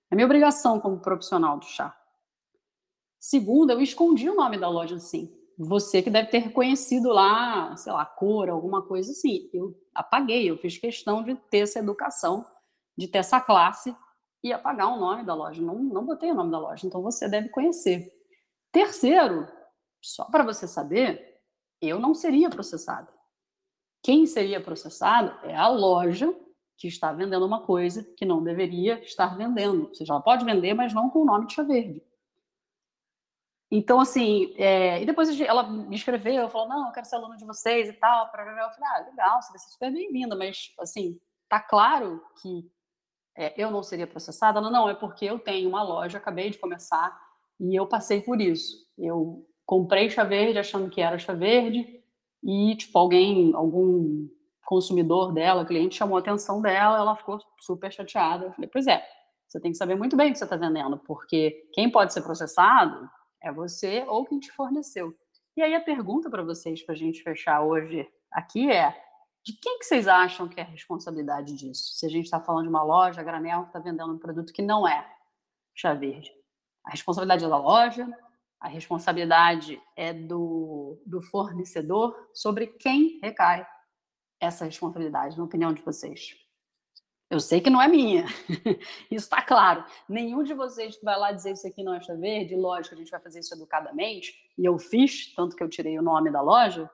[0.09, 1.95] É minha obrigação como profissional do chá.
[3.19, 5.31] Segundo, eu escondi o nome da loja assim.
[5.59, 9.47] Você que deve ter reconhecido lá, sei lá, cor, alguma coisa assim.
[9.53, 12.43] Eu apaguei, eu fiz questão de ter essa educação,
[12.97, 13.95] de ter essa classe
[14.43, 15.61] e apagar o nome da loja.
[15.61, 18.11] Não, não botei o nome da loja, então você deve conhecer.
[18.71, 19.47] Terceiro,
[20.01, 21.39] só para você saber,
[21.79, 23.18] eu não seria processada.
[24.01, 26.33] Quem seria processado é a loja
[26.77, 29.87] que está vendendo uma coisa que não deveria estar vendendo.
[29.87, 32.01] Ou seja, ela pode vender, mas não com o nome de chá verde.
[33.69, 35.01] Então, assim, é...
[35.01, 38.25] e depois ela me escreveu, falou, não, eu quero ser aluno de vocês e tal.
[38.25, 41.19] Eu falei, ah, legal, você vai ser super bem-vinda, mas, assim,
[41.49, 42.71] tá claro que
[43.35, 44.61] é, eu não seria processada?
[44.61, 47.19] Não, é porque eu tenho uma loja, acabei de começar
[47.59, 48.87] e eu passei por isso.
[48.97, 51.98] Eu comprei chá verde achando que era chá verde
[52.43, 54.27] e, tipo, alguém, algum
[54.65, 58.45] consumidor dela, cliente, chamou a atenção dela, ela ficou super chateada.
[58.45, 59.03] Eu falei, pois é,
[59.47, 62.21] você tem que saber muito bem o que você está vendendo, porque quem pode ser
[62.21, 63.09] processado
[63.41, 65.13] é você ou quem te forneceu.
[65.57, 68.95] E aí a pergunta para vocês, para a gente fechar hoje aqui é,
[69.43, 71.95] de quem que vocês acham que é a responsabilidade disso?
[71.95, 74.61] Se a gente está falando de uma loja, a Granel está vendendo um produto que
[74.61, 75.05] não é
[75.73, 76.31] chá verde.
[76.85, 78.07] A responsabilidade é da loja,
[78.59, 83.65] a responsabilidade é do, do fornecedor, sobre quem recai
[84.39, 86.35] essa responsabilidade, na opinião de vocês?
[87.29, 88.25] Eu sei que não é minha,
[89.09, 89.85] isso está claro.
[90.07, 92.97] Nenhum de vocês que vai lá dizer isso aqui não é chá verde, lógico, a
[92.97, 96.41] gente vai fazer isso educadamente, e eu fiz, tanto que eu tirei o nome da
[96.41, 96.89] loja,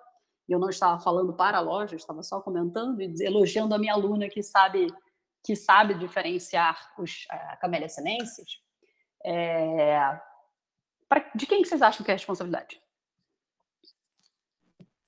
[0.47, 3.93] eu não estava falando para a loja, eu estava só comentando e elogiando a minha
[3.93, 4.93] aluna que sabe
[5.43, 8.59] que sabe diferenciar os uh, camélias sinenses.
[9.23, 10.19] É...
[11.07, 12.81] Pra, de quem que vocês acham que é a responsabilidade?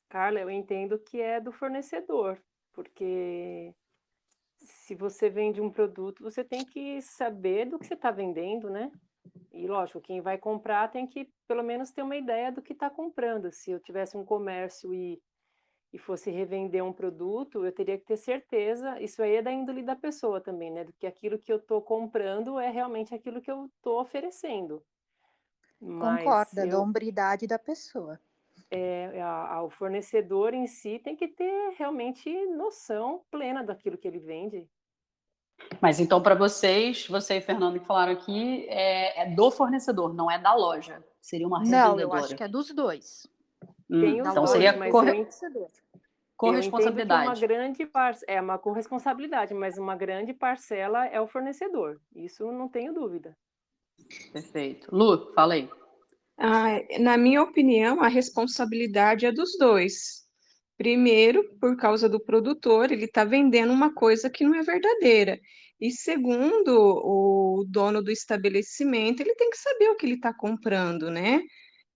[0.09, 2.41] Carla, eu entendo que é do fornecedor,
[2.73, 3.73] porque
[4.59, 8.91] se você vende um produto, você tem que saber do que você está vendendo, né?
[9.51, 12.89] E lógico, quem vai comprar tem que pelo menos ter uma ideia do que está
[12.89, 13.51] comprando.
[13.51, 15.21] Se eu tivesse um comércio e,
[15.91, 18.99] e fosse revender um produto, eu teria que ter certeza.
[19.01, 20.83] Isso aí é da índole da pessoa também, né?
[20.83, 24.83] Do que aquilo que eu estou comprando é realmente aquilo que eu estou oferecendo.
[25.79, 26.69] Mas Concorda, eu...
[26.69, 28.19] da hombridade da pessoa
[28.69, 34.07] é, a, a, o fornecedor em si tem que ter realmente noção plena daquilo que
[34.07, 34.67] ele vende.
[35.81, 40.29] Mas então, para vocês, você e Fernando que falaram aqui, é, é, do fornecedor, não
[40.29, 41.03] é da loja.
[41.19, 41.91] Seria uma revendedora.
[41.93, 43.27] Não, eu acho que é dos dois.
[43.89, 45.27] Hum, Tem os então dois, seria corre...
[46.35, 47.27] corresponsabilidade.
[47.27, 48.15] uma grande par...
[48.27, 51.99] é uma corresponsabilidade, mas uma grande parcela é o fornecedor.
[52.13, 53.35] Isso não tenho dúvida.
[54.31, 54.87] Perfeito.
[54.91, 55.69] Lu, falei.
[56.37, 60.27] Ah, na minha opinião, a responsabilidade é dos dois.
[60.77, 65.39] Primeiro, por causa do produtor, ele está vendendo uma coisa que não é verdadeira.
[65.81, 71.09] E segundo, o dono do estabelecimento, ele tem que saber o que ele está comprando,
[71.09, 71.41] né?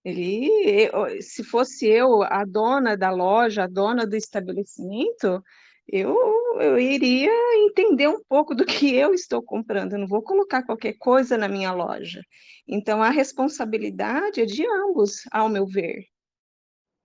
[0.04, 0.90] Ele,
[1.20, 5.42] se fosse eu, a dona da loja, a dona do estabelecimento,
[5.88, 6.16] eu,
[6.60, 7.32] eu iria
[7.64, 11.48] entender um pouco do que eu estou comprando, eu não vou colocar qualquer coisa na
[11.48, 12.22] minha loja.
[12.66, 16.06] Então, a responsabilidade é de ambos, ao meu ver.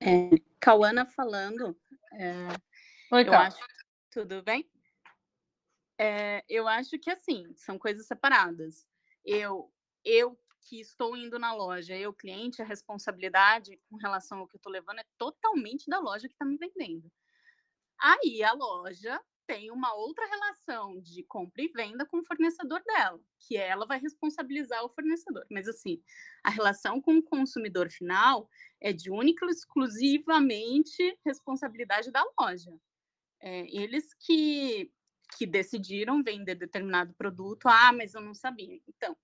[0.02, 1.78] É, Cauana falando.
[2.14, 2.48] É,
[3.12, 3.58] Oi, eu acho,
[4.12, 4.70] tudo bem?
[6.00, 8.88] É, eu acho que assim, são coisas separadas.
[9.26, 9.72] Eu,
[10.06, 14.60] eu que estou indo na loja, eu, cliente, a responsabilidade com relação ao que eu
[14.60, 17.10] estou levando é totalmente da loja que está me vendendo.
[18.00, 23.20] Aí a loja tem uma outra relação de compra e venda com o fornecedor dela,
[23.40, 25.46] que ela vai responsabilizar o fornecedor.
[25.50, 26.02] Mas assim,
[26.44, 28.50] a relação com o consumidor final
[28.82, 32.72] é de única e exclusivamente responsabilidade da loja.
[33.40, 34.92] É, eles que,
[35.38, 38.82] que decidiram vender determinado produto, ah, mas eu não sabia.
[38.88, 39.16] Então,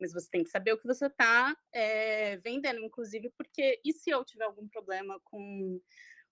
[0.00, 3.92] mas você tem que saber o que você está é, eh, vendendo, inclusive, porque e
[3.92, 5.80] se eu tiver algum problema com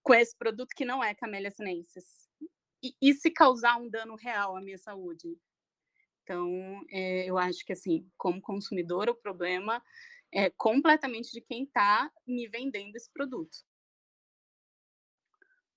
[0.04, 2.28] com esse produto que não é Camellia sinensis?
[2.82, 5.36] E, e se causar um dano real à minha saúde?
[6.22, 9.82] Então, é, eu acho que, assim, como consumidor, o problema
[10.32, 13.56] é completamente de quem está me vendendo esse produto.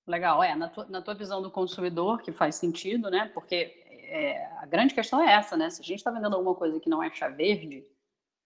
[0.06, 3.30] Legal, é, na tua, na tua visão do consumidor, que faz sentido, né?
[3.34, 3.56] Porque
[4.10, 5.70] é, a grande questão é essa, né?
[5.70, 7.86] Se a gente está vendendo alguma coisa que não é chá verde,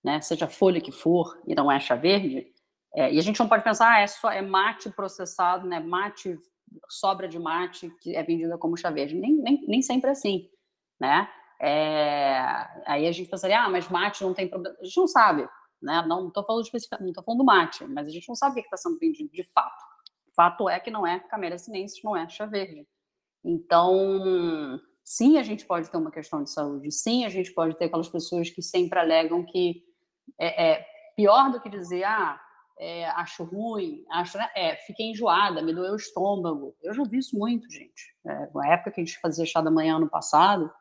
[0.03, 0.19] né?
[0.21, 2.50] Seja folha que for e não é chá verde,
[2.93, 5.79] é, e a gente não pode pensar, ah, é, só, é mate processado, né?
[5.79, 6.37] Mate,
[6.89, 9.15] sobra de mate que é vendida como chá verde.
[9.15, 10.49] Nem, nem, nem sempre é assim,
[10.99, 11.29] né?
[11.59, 12.41] É,
[12.85, 14.75] aí a gente pensaria, ah, mas mate não tem problema.
[14.81, 15.47] A gente não sabe,
[15.81, 16.03] né?
[16.05, 18.55] Não estou falando especificamente, não estou falando do mate, mas a gente não sabe o
[18.55, 19.85] que está sendo vendido de fato.
[20.35, 22.87] Fato é que não é Camélia sinensis, não é chá verde.
[23.43, 26.91] Então, sim, a gente pode ter uma questão de saúde.
[26.91, 29.83] Sim, a gente pode ter aquelas pessoas que sempre alegam que
[30.39, 30.85] é, é
[31.15, 32.39] pior do que dizer, ah,
[32.81, 36.75] é, acho ruim, acho, né, é, fiquei enjoada, me doeu o estômago.
[36.81, 38.15] Eu já vi isso muito, gente.
[38.25, 40.73] É, na época que a gente fazia chá da manhã ano passado,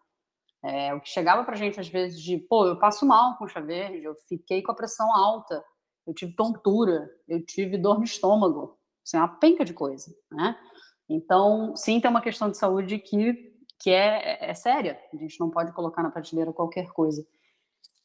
[0.64, 3.60] é, o que chegava pra gente às vezes de, pô, eu passo mal com chá
[3.60, 5.62] verde, eu fiquei com a pressão alta,
[6.06, 10.58] eu tive tontura, eu tive dor no estômago, assim, uma penca de coisa, né?
[11.06, 15.50] Então, sim, tem uma questão de saúde que, que é, é séria, a gente não
[15.50, 17.26] pode colocar na prateleira qualquer coisa.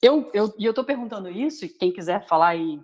[0.02, 2.82] Eu, eu, e eu estou perguntando isso, e quem quiser falar aí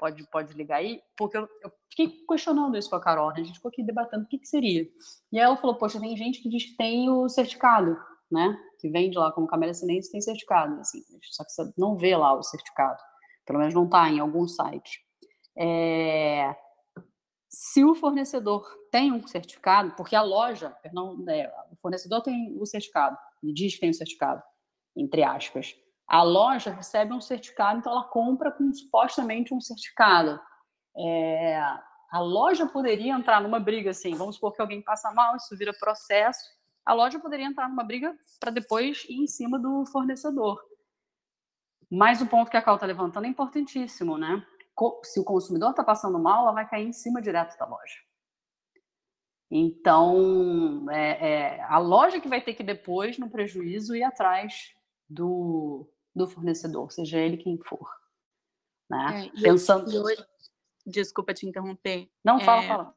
[0.00, 3.34] pode, pode ligar aí, porque eu, eu fiquei questionando isso com a Carol, né?
[3.36, 4.88] a gente ficou aqui debatendo o que, que seria.
[5.30, 7.98] E aí ela falou, poxa, tem gente que diz que tem o certificado,
[8.32, 8.58] né?
[8.80, 12.32] Que vende lá como Camélia Sinense tem certificado, assim, só que você não vê lá
[12.32, 12.98] o certificado,
[13.44, 15.04] pelo menos não está em algum site.
[15.58, 16.56] É,
[17.50, 22.64] se o fornecedor tem um certificado, porque a loja, perdão, é, o fornecedor tem o
[22.64, 24.42] certificado, ele diz que tem o certificado,
[24.96, 25.74] entre aspas.
[26.10, 30.40] A loja recebe um certificado, então ela compra com supostamente um certificado.
[30.98, 31.56] É,
[32.10, 35.72] a loja poderia entrar numa briga assim, vamos supor que alguém passa mal, isso vira
[35.72, 36.40] processo,
[36.84, 40.60] a loja poderia entrar numa briga para depois ir em cima do fornecedor.
[41.88, 44.44] Mas o ponto que a Cal está levantando é importantíssimo, né?
[45.04, 48.00] Se o consumidor está passando mal, ela vai cair em cima direto da loja.
[49.48, 54.72] Então, é, é, a loja que vai ter que depois, no prejuízo, ir atrás
[55.08, 57.88] do, do fornecedor, seja ele quem for.
[58.88, 59.30] Né?
[59.36, 59.88] É, Pensando.
[60.04, 60.24] Hoje,
[60.86, 62.10] desculpa te interromper.
[62.24, 62.94] Não, fala, é, fala.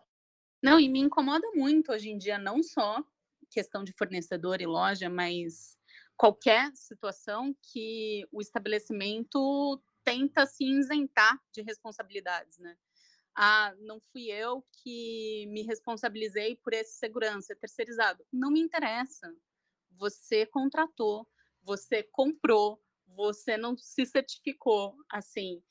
[0.62, 3.04] Não, e me incomoda muito hoje em dia, não só
[3.50, 5.78] questão de fornecedor e loja, mas
[6.18, 12.76] qualquer situação que o estabelecimento tenta se isentar de responsabilidades, né?
[13.36, 18.24] ah, não fui eu que me responsabilizei por esse segurança, é terceirizado.
[18.32, 19.34] Não me interessa.
[19.92, 21.28] Você contratou,
[21.62, 22.82] você comprou,
[23.16, 24.96] você não se certificou.
[25.12, 25.62] Assim,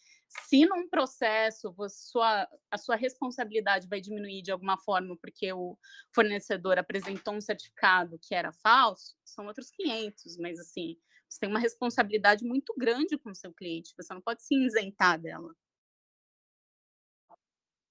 [0.48, 5.76] se num processo sua, a sua responsabilidade vai diminuir de alguma forma porque o
[6.14, 10.96] fornecedor apresentou um certificado que era falso, são outros 500, mas assim,
[11.28, 15.20] você tem uma responsabilidade muito grande com o seu cliente, você não pode se isentar
[15.20, 15.54] dela.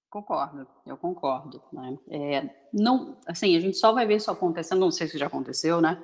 [0.10, 1.64] Concordo, eu concordo.
[1.72, 1.98] Né?
[2.10, 5.80] É, não, assim, a gente só vai ver isso acontecendo, não sei se já aconteceu,
[5.80, 6.04] né?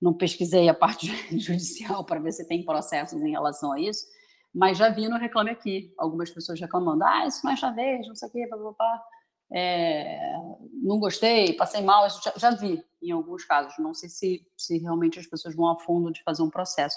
[0.00, 1.06] Não pesquisei a parte
[1.38, 4.04] judicial para ver se tem processos em relação a isso,
[4.54, 8.14] mas já vi no Reclame Aqui, algumas pessoas reclamando, ah, isso não é vez, não
[8.14, 9.02] sei o quê, blá,
[9.52, 10.18] É,
[10.82, 13.74] não gostei, passei mal, já, já, vi em alguns casos.
[13.78, 16.96] Não sei se, se realmente as pessoas vão a fundo de fazer um processo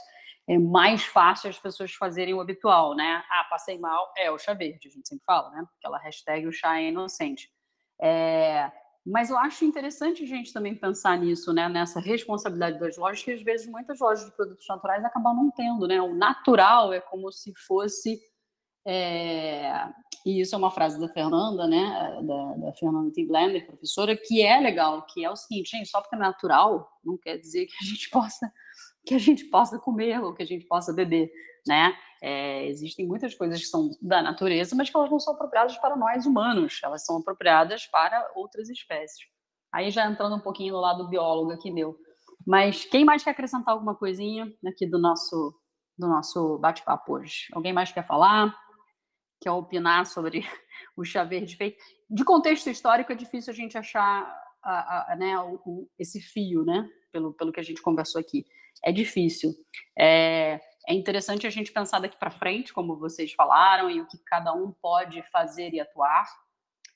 [0.50, 3.24] é mais fácil as pessoas fazerem o habitual, né?
[3.30, 5.64] Ah, passei mal, é o chá verde, a gente sempre fala, né?
[5.78, 7.52] Aquela hashtag o chá é inocente.
[8.02, 8.72] É,
[9.10, 11.68] mas eu acho interessante a gente também pensar nisso, né?
[11.68, 15.88] Nessa responsabilidade das lojas, que às vezes muitas lojas de produtos naturais acabam não tendo,
[15.88, 16.02] né?
[16.02, 18.20] O natural é como se fosse.
[18.86, 19.72] É...
[20.26, 22.22] E isso é uma frase da Fernanda, né?
[22.24, 23.26] Da, da Fernanda T.
[23.26, 27.18] Blender, professora, que é legal, que é o seguinte, gente, só porque é natural não
[27.18, 28.52] quer dizer que a gente possa
[29.06, 31.32] que a gente possa comer ou que a gente possa beber,
[31.68, 31.96] né?
[32.22, 35.96] É, existem muitas coisas que são da natureza, mas que elas não são apropriadas para
[35.96, 39.26] nós humanos, elas são apropriadas para outras espécies.
[39.74, 41.98] Aí já entrando um pouquinho no lado biólogo aqui meu.
[42.46, 45.54] Mas quem mais quer acrescentar alguma coisinha aqui do nosso
[45.98, 47.48] do nosso bate-papo hoje?
[47.54, 48.56] Alguém mais quer falar?
[49.42, 50.46] Quer opinar sobre
[50.96, 51.78] o chá verde feito?
[52.10, 54.34] De contexto histórico é difícil a gente achar
[54.64, 56.90] a, a, né, o, o, esse fio, né?
[57.12, 58.46] Pelo, pelo que a gente conversou aqui
[58.84, 59.54] é difícil.
[59.98, 64.18] É, é interessante a gente pensar daqui para frente, como vocês falaram, e o que
[64.26, 66.26] cada um pode fazer e atuar.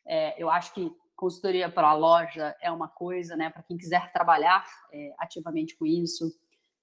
[0.03, 4.11] É, eu acho que consultoria para a loja é uma coisa, né, para quem quiser
[4.11, 6.33] trabalhar é, ativamente com isso.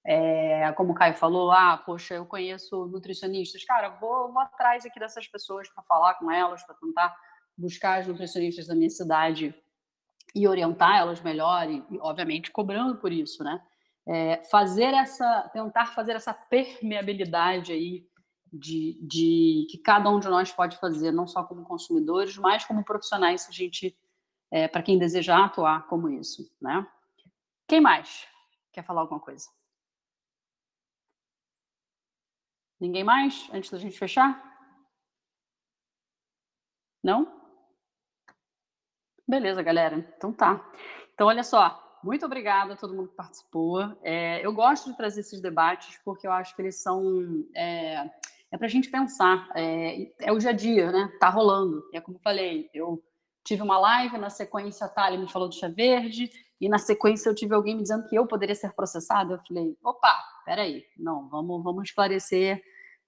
[0.05, 3.65] É, como o Caio falou, ah, poxa, eu conheço nutricionistas.
[3.65, 7.13] Cara, vou, vou atrás aqui dessas pessoas para falar com elas, para tentar
[7.57, 9.53] buscar as nutricionistas da minha cidade
[10.33, 13.61] e orientar elas melhor, e, e obviamente cobrando por isso, né?
[14.07, 18.07] É, fazer essa, tentar fazer essa permeabilidade aí
[18.51, 22.83] de, de, que cada um de nós pode fazer, não só como consumidores, mas como
[22.83, 23.97] profissionais, a gente,
[24.51, 26.85] é, para quem desejar atuar como isso, né?
[27.67, 28.27] Quem mais
[28.73, 29.47] quer falar alguma coisa?
[32.79, 34.51] Ninguém mais antes da gente fechar?
[37.03, 37.39] Não?
[39.27, 39.97] Beleza, galera.
[40.17, 40.69] Então tá.
[41.13, 43.81] Então olha só, muito obrigada a todo mundo que participou.
[44.03, 47.45] É, eu gosto de trazer esses debates porque eu acho que eles são.
[47.55, 48.09] É,
[48.51, 49.49] é para a gente pensar.
[49.55, 51.11] É, é, o dia a dia, né?
[51.19, 51.83] Tá rolando.
[51.93, 53.03] É como eu falei, eu
[53.43, 56.29] tive uma live, na sequência a Thalia me falou do chá verde,
[56.59, 59.33] e na sequência eu tive alguém me dizendo que eu poderia ser processado.
[59.33, 62.61] Eu falei, opa, peraí, não, vamos, vamos esclarecer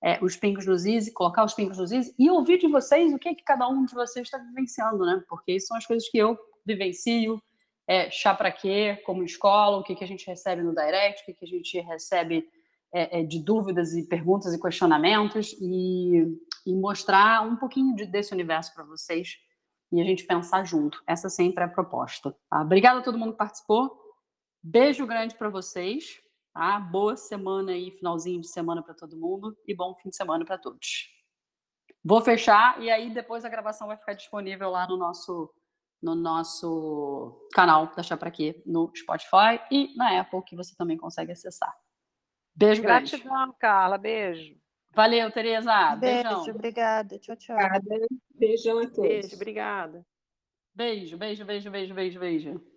[0.03, 3.19] é, os pingos nos is, colocar os pingos nos is e ouvir de vocês o
[3.19, 5.23] que, é que cada um de vocês está vivenciando, né?
[5.29, 7.41] Porque são as coisas que eu vivencio,
[7.87, 11.25] é, chá para quê, como escola, o que, que a gente recebe no direct, o
[11.25, 12.47] que, que a gente recebe
[12.93, 18.33] é, é, de dúvidas e perguntas e questionamentos, e, e mostrar um pouquinho de, desse
[18.33, 19.37] universo para vocês
[19.91, 21.01] e a gente pensar junto.
[21.05, 22.35] Essa sempre é a proposta.
[22.49, 22.61] Tá?
[22.61, 23.95] Obrigada a todo mundo que participou.
[24.61, 26.19] Beijo grande para vocês.
[26.53, 26.79] Tá?
[26.79, 30.57] Boa semana aí, finalzinho de semana para todo mundo e bom fim de semana para
[30.57, 31.09] todos.
[32.03, 35.53] Vou fechar e aí depois a gravação vai ficar disponível lá no nosso
[36.03, 40.97] no nosso canal da Chá Pra Quê no Spotify e na Apple, que você também
[40.97, 41.73] consegue acessar.
[42.53, 43.11] Beijo grande.
[43.11, 43.97] Gratidão, Carla.
[43.97, 44.55] Beijo.
[44.93, 45.95] Valeu, Tereza.
[45.95, 46.55] Beijo, Beijão.
[46.55, 47.17] obrigada.
[47.17, 47.57] Tchau, tchau.
[48.35, 48.97] Beijão a todos.
[49.09, 50.05] Beijo, obrigada.
[50.75, 52.72] Beijo, beijo, beijo, beijo, beijo, beijo.